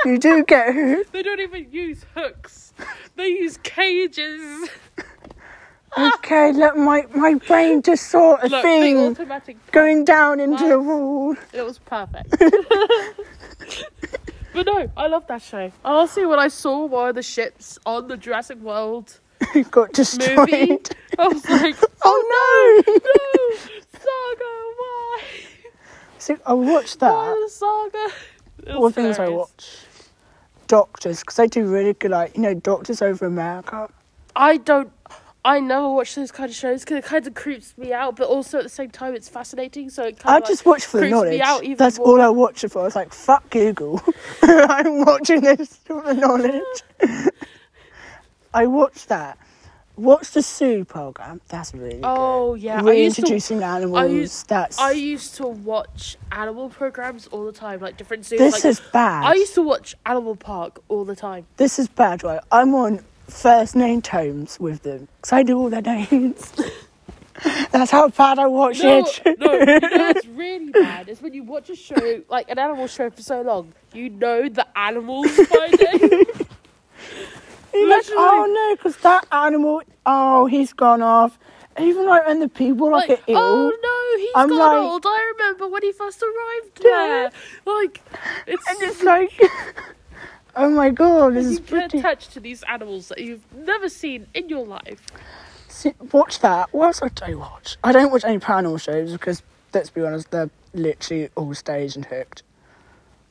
You 0.06 0.18
do 0.18 0.44
get 0.44 0.74
hooked. 0.74 1.12
They 1.12 1.22
don't 1.22 1.40
even 1.40 1.72
use 1.72 2.04
hooks. 2.16 2.74
They 3.16 3.28
use 3.28 3.58
cages. 3.62 4.70
Okay, 5.98 6.52
look, 6.52 6.76
my 6.78 7.06
my 7.16 7.36
brain 7.36 7.82
just 7.84 8.08
saw 8.10 8.38
a 8.42 8.48
Look, 8.48 8.62
thing 8.64 9.16
going 9.72 10.04
down 10.04 10.40
into 10.40 10.68
the 10.68 10.80
wall. 10.80 11.36
It 11.54 11.62
was 11.62 11.78
perfect. 11.80 12.32
but 14.54 14.66
no, 14.66 14.90
I 14.98 15.08
love 15.08 15.28
that 15.28 15.42
show. 15.42 15.72
Honestly, 15.84 16.26
when 16.26 16.40
I 16.40 16.48
saw 16.48 16.86
one 16.86 17.10
of 17.10 17.16
the 17.16 17.24
ships 17.24 17.78
on 17.86 18.08
the 18.08 18.18
Jurassic 18.18 18.60
World 18.60 19.20
got 19.72 19.94
destroyed. 19.94 20.38
movie, 20.38 20.80
I 21.20 21.28
was 21.28 21.50
like, 21.50 21.76
oh, 21.82 21.88
oh 22.04 22.84
no! 22.88 22.94
no, 22.94 23.58
Saga, 23.94 24.52
why? 24.78 25.22
See, 26.18 26.36
I 26.46 26.54
watched 26.54 27.02
Why 27.02 27.10
that. 27.10 27.40
the 27.44 27.50
Saga? 27.50 28.76
All 28.78 28.90
things 28.90 29.20
I 29.20 29.30
watch. 29.30 29.78
Doctors, 30.68 31.20
because 31.20 31.36
they 31.36 31.48
do 31.48 31.66
really 31.72 31.94
good, 31.94 32.12
like 32.12 32.36
you 32.36 32.42
know, 32.42 32.54
Doctors 32.56 33.02
over 33.02 33.26
America. 33.26 33.90
I 34.36 34.58
don't. 34.58 34.92
I 35.44 35.60
never 35.60 35.88
watch 35.94 36.16
those 36.16 36.32
kind 36.32 36.50
of 36.50 36.56
shows 36.56 36.82
because 36.82 36.98
it 36.98 37.04
kind 37.06 37.28
of 37.28 37.36
creeps 37.36 37.78
me 37.78 37.94
out, 37.94 38.16
but 38.16 38.28
also 38.28 38.58
at 38.58 38.64
the 38.64 38.70
same 38.70 38.90
time 38.90 39.14
it's 39.14 39.30
fascinating. 39.30 39.92
So 39.92 40.06
it 40.06 40.18
kind 40.18 40.44
I 40.44 40.48
just 40.48 40.66
watch 40.66 40.86
for 40.86 41.00
the 41.00 41.08
knowledge. 41.08 41.40
out 41.40 41.64
even 41.64 41.78
That's 41.78 42.00
more. 42.00 42.08
all 42.08 42.22
I 42.22 42.30
watch 42.30 42.64
it 42.64 42.70
for. 42.72 42.80
I 42.82 42.86
was 42.86 42.96
like, 42.96 43.14
fuck 43.14 43.48
Google. 43.52 44.02
I'm 44.42 45.06
watching 45.06 45.42
this 45.42 45.76
for 45.76 46.02
the 46.02 46.16
knowledge. 46.16 46.64
I 48.56 48.66
watched 48.68 49.10
that. 49.10 49.38
Watch 49.98 50.32
the 50.32 50.42
Zoo 50.42 50.84
program. 50.84 51.40
That's 51.48 51.74
really 51.74 52.02
Oh 52.04 52.54
good. 52.56 52.64
yeah, 52.64 52.82
I 52.84 52.92
used 52.92 53.16
to. 53.16 53.22
Reintroducing 53.22 53.64
animals. 53.64 54.12
used- 54.12 54.50
That's 54.50 54.78
I 54.78 54.92
used 54.92 55.36
to 55.36 55.48
watch 55.48 56.18
animal 56.34 56.70
programs 56.70 57.28
all 57.28 57.46
the 57.46 57.54
time, 57.54 57.80
like 57.80 57.96
different 57.98 58.26
zoos. 58.26 58.40
this 58.40 58.54
like, 58.56 58.66
is 58.66 58.82
bad. 58.92 59.24
I 59.26 59.36
used 59.36 59.54
to 59.56 59.62
watch 59.62 59.96
Animal 60.06 60.36
Park 60.36 60.82
all 60.90 61.06
the 61.06 61.16
time. 61.16 61.46
This 61.58 61.80
is 61.80 61.88
bad, 61.88 62.24
right? 62.24 62.42
I'm 62.52 62.74
on 62.76 63.06
first 63.30 63.76
name 63.76 64.02
terms 64.02 64.60
with 64.60 64.84
them 64.84 65.08
because 65.22 65.32
I 65.32 65.44
do 65.44 65.58
all 65.58 65.70
their 65.70 65.82
names. 66.12 66.52
That's 67.72 67.92
how 67.92 68.10
bad 68.10 68.38
I 68.40 68.48
watch 68.48 68.82
No, 68.84 69.00
it. 69.26 69.40
no, 69.40 69.54
you 69.54 69.80
know 69.80 69.98
what's 70.08 70.26
really 70.28 70.72
bad 70.72 71.08
is 71.10 71.22
when 71.22 71.34
you 71.34 71.44
watch 71.44 71.70
a 71.70 71.76
show 71.76 72.22
like 72.30 72.50
an 72.50 72.60
animal 72.60 72.88
show 72.88 73.10
for 73.10 73.22
so 73.22 73.42
long, 73.42 73.74
you 73.94 74.10
know 74.10 74.50
the 74.50 74.66
animals 74.78 75.28
by 75.38 75.68
name. 76.02 76.24
Like, 77.84 78.06
oh 78.12 78.46
no, 78.50 78.76
because 78.76 78.98
that 78.98 79.26
animal, 79.32 79.82
oh, 80.06 80.46
he's 80.46 80.74
gone 80.74 81.02
off. 81.02 81.38
Even 81.80 82.06
like 82.06 82.26
when 82.26 82.40
the 82.40 82.48
people 82.48 82.90
like, 82.92 83.10
like, 83.10 83.20
are 83.20 83.24
ill. 83.28 83.38
oh 83.38 83.70
no, 83.84 84.22
he's 84.22 84.32
I'm 84.36 84.50
got 84.50 84.58
like- 84.78 84.78
old. 84.92 85.06
I 85.06 85.34
remember 85.38 85.68
when 85.68 85.84
he 85.84 85.92
first 85.92 86.24
arrived 86.24 86.80
Yeah. 86.84 86.90
there. 87.08 87.32
Like, 87.66 88.02
it's, 88.48 88.64
And 88.70 88.78
it's 88.82 89.04
like, 89.04 89.32
oh 90.56 90.70
my 90.70 90.90
god, 90.90 91.34
this 91.36 91.46
you 91.46 91.52
is 91.52 91.60
get 91.60 91.68
pretty. 91.68 92.00
attached 92.00 92.32
to 92.34 92.40
these 92.40 92.64
animals 92.64 93.10
that 93.10 93.20
you've 93.20 93.44
never 93.54 93.90
seen 93.90 94.28
in 94.34 94.48
your 94.48 94.66
life. 94.66 95.06
See, 95.68 95.94
watch 96.14 96.40
that. 96.40 96.74
What 96.74 96.86
else 97.04 97.14
do 97.14 97.26
I 97.26 97.36
watch? 97.36 97.78
I 97.84 97.92
don't 97.92 98.10
watch 98.12 98.24
any 98.24 98.40
paranormal 98.40 98.80
shows 98.82 99.12
because, 99.12 99.44
let's 99.74 99.90
be 99.90 100.02
honest, 100.02 100.32
they're 100.32 100.50
literally 100.74 101.30
all 101.36 101.54
staged 101.54 101.98
and 101.98 102.06
hooked. 102.06 102.44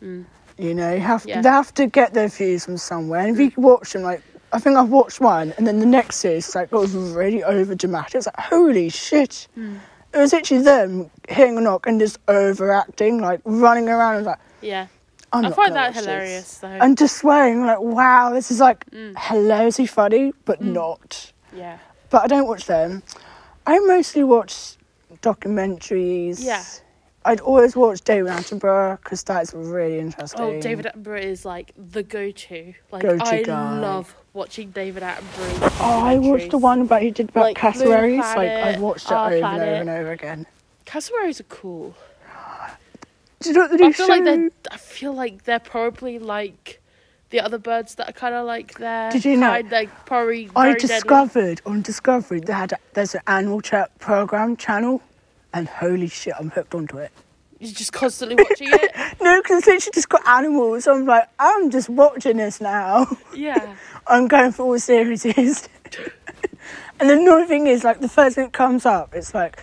Mm. 0.03 0.27
You 0.59 0.75
know, 0.75 0.93
you 0.93 1.01
have 1.01 1.25
Yeah. 1.25 1.41
they 1.41 1.49
have 1.49 1.73
to 1.75 1.87
get 1.87 2.13
their 2.13 2.29
views 2.29 2.67
from 2.67 2.77
somewhere. 2.77 3.21
And 3.27 3.41
if 3.41 3.57
you 3.57 3.63
watch 3.63 3.95
them, 3.95 4.03
like 4.03 4.23
I 4.55 4.59
think 4.61 4.77
I've 4.77 4.89
watched 4.91 5.21
one, 5.21 5.53
and 5.59 5.67
then 5.67 5.81
the 5.81 5.87
next 5.87 6.17
series, 6.17 6.55
like 6.55 6.73
it 6.73 6.77
was 6.77 6.95
really 6.95 7.43
over 7.45 7.75
dramatic. 7.75 8.15
It's 8.15 8.27
like 8.27 8.39
holy 8.39 8.89
shit! 8.89 9.49
Mm. 9.59 9.81
It 10.13 10.19
was 10.19 10.33
actually 10.33 10.63
them 10.63 11.11
hitting 11.29 11.59
a 11.59 11.61
knock 11.61 11.87
and 11.87 11.99
just 11.99 12.19
overacting, 12.29 13.21
like 13.21 13.41
running 13.45 13.89
around. 13.89 14.17
and 14.19 14.27
like, 14.27 14.39
Yeah, 14.63 14.87
I'm 15.33 15.47
I 15.47 15.51
find 15.51 15.75
that 15.75 15.93
hilarious 15.95 16.59
though. 16.59 16.69
And 16.69 16.97
just 16.97 17.17
swearing 17.17 17.67
like, 17.67 17.81
wow, 17.81 18.31
this 18.33 18.51
is 18.53 18.61
like 18.61 18.89
Mm. 18.91 19.19
hilariously 19.19 19.87
funny, 19.87 20.33
but 20.45 20.63
not. 20.63 21.33
yeah, 21.53 21.79
But 22.11 22.23
I 22.23 22.27
don't 22.29 22.47
watch 22.47 22.67
them. 22.67 23.03
I 23.67 23.79
mostly 23.81 24.23
watch 24.23 24.77
documentaries. 25.21 26.45
Yeah. 26.45 26.63
I'd 27.25 27.41
always 27.41 27.75
watch 27.75 28.03
David 28.03 28.31
Attenborough 28.33 28.99
because 29.03 29.23
that's 29.25 29.55
really 29.55 29.99
interesting. 29.99 30.41
Oh, 30.41 30.61
David 30.61 30.85
Attenborough 30.87 31.23
is 31.23 31.45
like 31.45 31.73
the 31.77 32.03
go-to. 32.03 32.75
Like 32.93 33.03
Go-to 33.03 33.25
I 33.25 33.43
guy. 33.43 33.79
love 33.81 34.15
watching 34.35 34.71
David 34.73 35.03
Attenborough. 35.03 35.77
Oh, 35.81 36.05
I 36.05 36.19
watched 36.19 36.51
the 36.51 36.59
one 36.59 36.83
about 36.83 37.01
he 37.03 37.11
did 37.11 37.31
about 37.31 37.45
Like 37.45 37.55
Blue 37.55 37.61
cassowaries. 37.71 38.19
Like 38.19 38.35
Planet, 38.35 38.77
I 38.77 38.79
watched 38.81 39.07
it 39.07 39.13
Our 39.13 39.27
over 39.29 39.35
and 39.37 39.43
Planet. 39.43 39.69
over 39.69 39.81
and 39.81 39.91
over 39.91 40.13
again. 40.13 40.47
Cassowaries 40.85 41.41
are 41.41 41.45
cool. 41.45 41.95
Do 43.41 43.49
you 43.51 43.55
know 43.55 43.61
what 43.63 43.71
the 43.79 43.85
I 43.85 43.87
new 43.89 43.93
feel 43.93 44.07
show? 44.07 44.13
like 44.13 44.25
they're. 44.25 44.51
I 44.71 44.77
feel 44.77 45.13
like 45.13 45.45
they're 45.45 45.59
probably 45.59 46.19
like 46.19 46.81
the 47.31 47.41
other 47.41 47.59
birds 47.59 47.95
that 47.97 48.09
are 48.09 48.13
kind 48.13 48.35
of 48.35 48.47
like 48.47 48.79
their. 48.79 49.11
Did 49.11 49.25
you 49.25 49.37
know- 49.37 49.49
Kind, 49.49 49.71
like 49.71 50.07
probably. 50.07 50.51
I 50.57 50.69
very 50.69 50.75
deadly. 50.81 50.89
discovered 50.89 51.63
on 51.67 51.83
Discovery 51.83 52.41
they 52.41 52.53
had 52.53 52.73
a, 52.73 52.79
there's 52.95 53.15
an 53.15 53.21
animal 53.27 53.61
chat 53.61 53.97
program 53.99 54.57
channel, 54.57 55.03
and 55.53 55.69
holy 55.69 56.09
shit, 56.09 56.35
I'm 56.39 56.51
hooked 56.51 56.75
onto 56.75 56.99
it. 56.99 57.13
You're 57.61 57.73
just 57.73 57.93
constantly 57.93 58.37
watching 58.37 58.69
it. 58.71 58.93
No, 59.21 59.41
because 59.41 59.59
it's 59.59 59.67
literally 59.67 59.93
just 59.95 60.09
got 60.09 60.27
animals. 60.27 60.85
So 60.85 60.95
I'm 60.95 61.07
like, 61.07 61.29
I'm 61.39 61.71
just 61.71 61.89
watching 61.89 62.37
this 62.37 62.61
now. 62.61 63.07
Yeah. 63.35 63.77
I'm 64.07 64.29
going 64.29 64.53
for 64.53 64.65
all 64.65 64.73
the 64.73 64.79
series. 64.79 65.25
and 65.25 65.35
the 67.01 67.15
annoying 67.15 67.47
thing 67.47 67.67
is, 67.67 67.85
like, 67.85 68.01
the 68.01 68.09
first 68.09 68.35
thing 68.35 68.45
that 68.45 68.53
comes 68.53 68.85
up, 68.85 69.15
it's 69.15 69.33
like, 69.33 69.63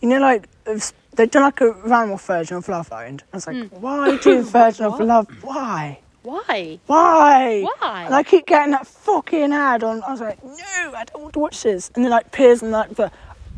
you 0.00 0.08
know, 0.08 0.18
like, 0.18 0.48
they've 0.64 1.30
done 1.30 1.42
like 1.42 1.60
a 1.60 1.72
round 1.72 2.12
off 2.12 2.26
version 2.26 2.56
of 2.56 2.68
Love 2.68 2.90
Island. 2.92 3.24
I 3.32 3.36
was 3.36 3.46
like, 3.46 3.56
hmm. 3.56 3.80
why 3.80 4.16
do 4.16 4.38
a 4.38 4.42
version 4.42 4.86
of. 4.86 5.00
Love? 5.00 5.28
Why? 5.42 5.98
Why? 6.22 6.78
Why? 6.86 7.62
Why? 7.62 8.04
And 8.04 8.14
I 8.14 8.22
keep 8.22 8.46
getting 8.46 8.72
that 8.72 8.86
fucking 8.86 9.52
ad 9.52 9.82
on. 9.82 10.02
I 10.04 10.12
was 10.12 10.20
like, 10.20 10.42
no, 10.42 10.94
I 10.94 11.04
don't 11.04 11.22
want 11.22 11.34
to 11.34 11.40
watch 11.40 11.62
this. 11.64 11.90
And 11.94 12.04
then, 12.04 12.12
like, 12.12 12.30
Piers 12.32 12.62
and, 12.62 12.70
like, 12.70 12.90
the, 12.94 13.10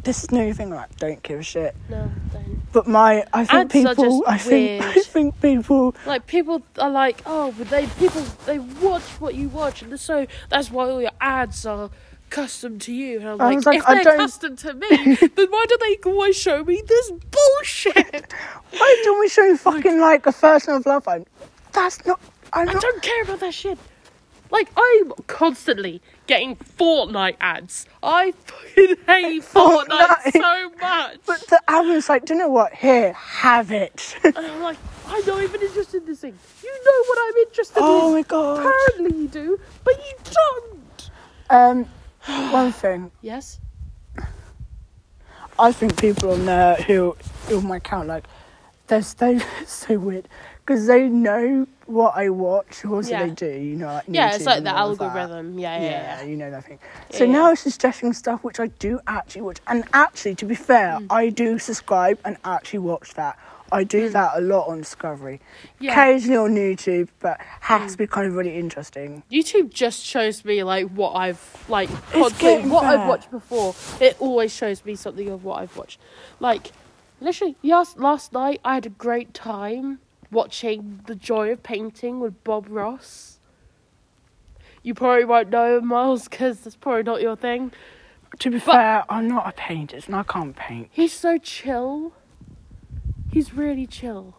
this 0.05 0.23
is 0.25 0.31
new 0.31 0.53
thing. 0.55 0.71
Like, 0.71 0.95
don't 0.97 1.23
give 1.23 1.41
a 1.41 1.43
shit. 1.43 1.75
No. 1.89 2.11
Don't. 2.33 2.73
But 2.73 2.87
my, 2.87 3.25
I 3.33 3.45
think 3.45 3.87
Ads 3.89 3.97
people, 3.97 4.25
I 4.27 4.39
think, 4.39 4.83
I 4.85 4.95
think 5.01 5.41
people 5.41 5.95
Like 6.07 6.27
people 6.27 6.63
are 6.79 6.91
like, 6.91 7.23
oh, 7.27 7.53
but 7.57 7.69
they 7.71 7.87
people 7.99 8.23
they 8.47 8.59
watch 8.59 9.03
what 9.21 9.35
you 9.35 9.49
watch, 9.49 9.83
and 9.83 9.99
so 9.99 10.27
that's 10.49 10.71
why 10.71 10.89
all 10.91 11.01
your 11.01 11.11
ads 11.21 11.65
are 11.67 11.91
custom 12.31 12.79
to 12.81 12.93
you. 12.93 13.21
And 13.21 13.29
I'm 13.29 13.41
I 13.41 13.55
like, 13.55 13.67
like, 13.67 13.79
if 13.79 13.87
I 13.87 13.95
they're 13.95 14.05
don't- 14.05 14.19
custom 14.19 14.57
to 14.57 14.75
me, 14.75 14.89
then 15.37 15.47
why 15.51 15.67
do 15.69 15.79
they 15.81 15.99
always 16.11 16.37
show 16.37 16.65
me 16.65 16.83
this 16.87 17.11
bullshit? 17.11 18.33
Why 18.73 19.01
don't 19.05 19.21
we 19.21 19.29
show 19.29 19.45
you 19.45 19.57
fucking 19.57 20.01
like 20.01 20.27
a 20.27 20.33
version 20.33 20.75
of 20.75 20.85
Love 20.87 21.07
Island? 21.09 21.27
That's 21.73 22.05
not. 22.07 22.21
I'm 22.53 22.69
I 22.69 22.73
not. 22.73 22.83
don't 22.83 23.03
care 23.03 23.23
about 23.23 23.41
that 23.41 23.55
shit. 23.55 23.79
Like 24.51 24.69
I'm 24.77 25.13
constantly 25.27 26.01
getting 26.27 26.57
Fortnite 26.57 27.37
ads. 27.41 27.87
I 28.03 28.33
fucking 28.33 28.97
hate 29.07 29.43
Fortnite, 29.53 29.89
Fortnite. 29.89 30.33
so 30.33 30.71
much. 30.81 31.19
But 31.27 31.41
the 31.49 31.61
album's 31.69 32.09
like, 32.09 32.25
do 32.25 32.35
you 32.35 32.41
know 32.41 32.49
what? 32.49 32.73
Here, 32.73 33.13
have 33.13 33.71
it. 33.73 34.17
and 34.25 34.37
I'm 34.37 34.63
like, 34.63 34.79
I'm 35.07 35.25
not 35.27 35.43
even 35.43 35.61
interested 35.61 36.03
in 36.03 36.07
this 36.07 36.21
thing. 36.21 36.39
You 36.63 36.85
know 36.85 37.05
what 37.09 37.19
I'm 37.23 37.37
interested 37.47 37.79
oh 37.81 37.99
in. 37.99 38.05
Oh 38.05 38.13
my 38.13 38.23
god. 38.23 38.59
Apparently 38.67 39.23
you 39.23 39.29
do, 39.29 39.61
but 39.85 39.95
you 39.99 40.15
don't. 40.25 41.11
Um, 41.51 41.85
one 42.53 42.73
thing. 42.73 43.11
Yes. 43.21 43.61
I 45.59 45.71
think 45.73 46.01
people 46.01 46.33
on 46.33 46.47
there 46.47 46.75
who 46.77 47.17
on 47.53 47.67
my 47.67 47.77
account 47.77 48.09
like, 48.09 48.25
they're 48.87 49.03
so 49.03 49.39
so 49.67 49.99
weird 49.99 50.29
because 50.65 50.87
they 50.87 51.09
know 51.09 51.67
what 51.87 52.17
I 52.17 52.31
watch. 52.31 52.85
What 52.85 53.07
Yeah. 53.07 53.25
they 53.27 53.31
do? 53.31 53.47
You 53.47 53.77
know, 53.77 53.87
like 53.87 54.05
Yeah, 54.09 54.35
it's 54.35 54.47
like 54.47 54.65
the 54.65 54.75
all 54.75 54.91
of 54.93 54.99
that. 54.99 55.05
algorithm. 55.05 55.59
Yeah, 55.59 55.77
yeah, 55.77 55.83
Yeah, 55.83 56.21
yeah. 56.21 56.25
you 56.27 56.37
know 56.37 56.51
that 56.51 56.65
thing. 56.65 56.79
So 57.11 57.27
now 57.27 57.53
it's 57.53 57.63
suggesting 57.63 58.13
stuff 58.15 58.43
which 58.43 58.59
I 58.59 58.69
do 58.69 59.01
actually 59.07 59.43
watch. 59.43 59.59
And 59.67 59.85
actually, 59.93 60.35
to 60.37 60.47
be 60.47 60.55
fair, 60.55 60.99
Mm. 61.01 61.07
I 61.11 61.29
do 61.29 61.59
subscribe 61.59 62.19
and 62.25 62.39
actually 62.45 62.79
watch 62.81 63.15
that. 63.15 63.39
I 63.73 63.83
do 63.83 64.09
that 64.11 64.33
a 64.37 64.41
lot 64.41 64.69
on 64.69 64.79
Discovery. 64.79 65.41
Mm. 65.41 65.67
Yeah. 65.81 65.91
Mm. 65.91 65.93
Occasionally 65.93 66.37
on 66.39 66.55
YouTube, 66.55 67.09
but 67.21 67.39
has 67.61 67.93
to 67.93 67.99
be 67.99 68.07
kind 68.07 68.27
of 68.27 68.35
really 68.35 68.57
interesting. 68.57 69.23
YouTube 69.31 69.69
just 69.71 70.03
shows 70.05 70.45
me 70.45 70.63
like 70.63 70.89
what 70.91 71.13
I've 71.13 71.65
like 71.69 71.91
what 72.15 72.43
I've 72.85 73.07
watched 73.09 73.31
before. 73.31 73.75
It 74.01 74.17
always 74.21 74.55
shows 74.55 74.85
me 74.85 74.95
something 74.95 75.29
of 75.29 75.45
what 75.45 75.61
I've 75.61 75.77
watched. 75.77 76.01
Like 76.41 76.73
literally, 77.21 77.57
yes, 77.63 77.97
last 77.99 78.33
night 78.33 78.61
I 78.65 78.75
had 78.75 78.87
a 78.87 78.91
great 78.91 79.35
time 79.35 79.99
watching 80.35 81.01
The 81.07 81.15
Joy 81.15 81.51
of 81.53 81.63
Painting 81.63 82.21
with 82.21 82.43
Bob 82.45 82.67
Ross. 82.69 83.39
you 84.83 84.93
probably 84.93 85.25
won't 85.25 85.49
know 85.49 85.81
Miles 85.81 86.29
because 86.29 86.61
that's 86.61 86.77
probably 86.77 87.05
not 87.05 87.23
your 87.23 87.37
thing. 87.37 87.73
To 88.41 88.51
be 88.51 88.59
fair, 88.59 89.05
I'm 89.09 89.29
not 89.29 89.49
a 89.49 89.53
painter 89.53 89.99
and 90.07 90.15
I 90.15 90.25
can't 90.25 90.55
paint. 90.55 90.89
He's 90.91 91.13
so 91.13 91.39
chill. 91.39 92.13
He's 93.33 93.55
really 93.55 93.87
chill. 93.87 94.35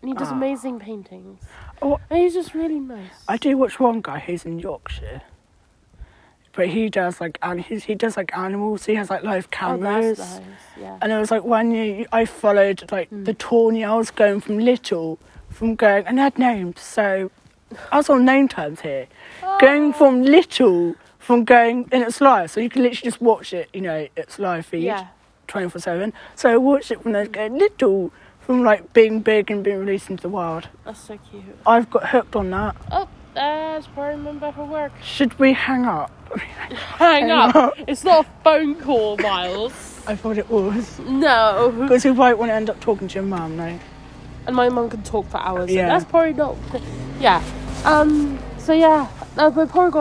And 0.00 0.08
he 0.08 0.14
does 0.14 0.28
Ah. 0.30 0.34
amazing 0.36 0.78
paintings. 0.80 1.42
Oh. 1.82 1.98
And 2.08 2.20
he's 2.20 2.34
just 2.34 2.54
really 2.54 2.80
nice. 2.80 3.24
I 3.28 3.36
do 3.36 3.56
watch 3.58 3.78
one 3.78 4.00
guy 4.00 4.20
who's 4.20 4.44
in 4.46 4.58
Yorkshire. 4.60 5.22
But 6.54 6.68
he 6.68 6.90
does 6.90 7.20
like 7.20 7.38
and 7.42 7.60
he's, 7.62 7.84
he 7.84 7.94
does 7.94 8.16
like 8.16 8.36
animals. 8.36 8.84
He 8.86 8.94
has 8.96 9.08
like 9.08 9.22
live 9.22 9.46
oh, 9.52 9.56
cameras. 9.56 10.18
that's 10.18 10.34
nice. 10.38 10.46
Yeah. 10.78 10.98
And 11.00 11.10
it 11.12 11.18
was 11.18 11.30
like 11.30 11.44
one 11.44 11.70
year 11.70 12.04
I 12.12 12.24
followed 12.26 12.90
like 12.92 13.08
Hmm. 13.08 13.24
the 13.24 13.34
toenails 13.34 14.10
going 14.10 14.40
from 14.40 14.58
little, 14.58 15.18
from 15.48 15.74
going 15.76 16.06
and 16.06 16.18
they 16.18 16.22
had 16.22 16.38
names. 16.38 16.80
So 16.80 17.30
I 17.90 17.96
was 17.96 18.10
on 18.10 18.24
name 18.26 18.48
terms 18.48 18.82
here. 18.82 19.06
Going 19.60 19.94
from 19.94 20.22
little, 20.22 20.94
from 21.18 21.44
going 21.44 21.88
in 21.90 22.02
its 22.02 22.20
live. 22.20 22.50
So 22.50 22.60
you 22.60 22.68
can 22.68 22.82
literally 22.82 23.10
just 23.10 23.22
watch 23.22 23.54
it, 23.54 23.70
you 23.72 23.80
know, 23.80 24.08
its 24.14 24.38
live 24.38 24.66
feed, 24.66 24.84
Yeah. 24.84 25.06
twenty 25.46 25.70
four 25.70 25.80
seven. 25.80 26.12
So 26.34 26.50
I 26.50 26.56
watched 26.58 26.90
it 26.90 27.02
from 27.02 27.12
those 27.12 27.28
going 27.28 27.56
little, 27.58 28.12
from 28.40 28.62
like 28.62 28.92
being 28.92 29.20
big 29.20 29.50
and 29.50 29.64
being 29.64 29.78
released 29.78 30.10
into 30.10 30.22
the 30.22 30.28
wild. 30.28 30.68
That's 30.84 31.00
so 31.00 31.18
cute. 31.30 31.44
I've 31.64 31.88
got 31.88 32.10
hooked 32.10 32.36
on 32.36 32.50
that. 32.50 32.76
Oh, 32.90 33.08
that's 33.34 33.86
probably 33.88 34.16
remember 34.16 34.52
for 34.52 34.64
work. 34.64 34.92
Should 35.02 35.38
we 35.38 35.52
hang 35.52 35.84
up? 35.84 36.10
Hang 36.96 37.30
up. 37.30 37.74
It's 37.86 38.04
not 38.04 38.26
a 38.26 38.28
phone 38.42 38.74
call, 38.76 39.16
Miles. 39.18 39.72
I 40.06 40.16
thought 40.16 40.38
it 40.38 40.48
was. 40.50 40.98
No. 41.00 41.74
Because 41.78 42.04
you 42.04 42.14
might 42.14 42.34
want 42.38 42.50
to 42.50 42.54
end 42.54 42.70
up 42.70 42.80
talking 42.80 43.08
to 43.08 43.14
your 43.14 43.24
mum, 43.24 43.56
no? 43.56 43.78
And 44.46 44.56
my 44.56 44.68
mum 44.68 44.90
can 44.90 45.02
talk 45.02 45.28
for 45.28 45.38
hours. 45.38 45.68
so 45.70 45.74
Yeah. 45.76 45.88
that's 45.88 46.04
probably 46.04 46.32
not. 46.32 46.56
Yeah. 47.20 47.42
Um. 47.84 48.38
So 48.58 48.72
yeah, 48.72 49.08
uh, 49.36 49.50
we're 49.54 49.66
probably. 49.66 49.90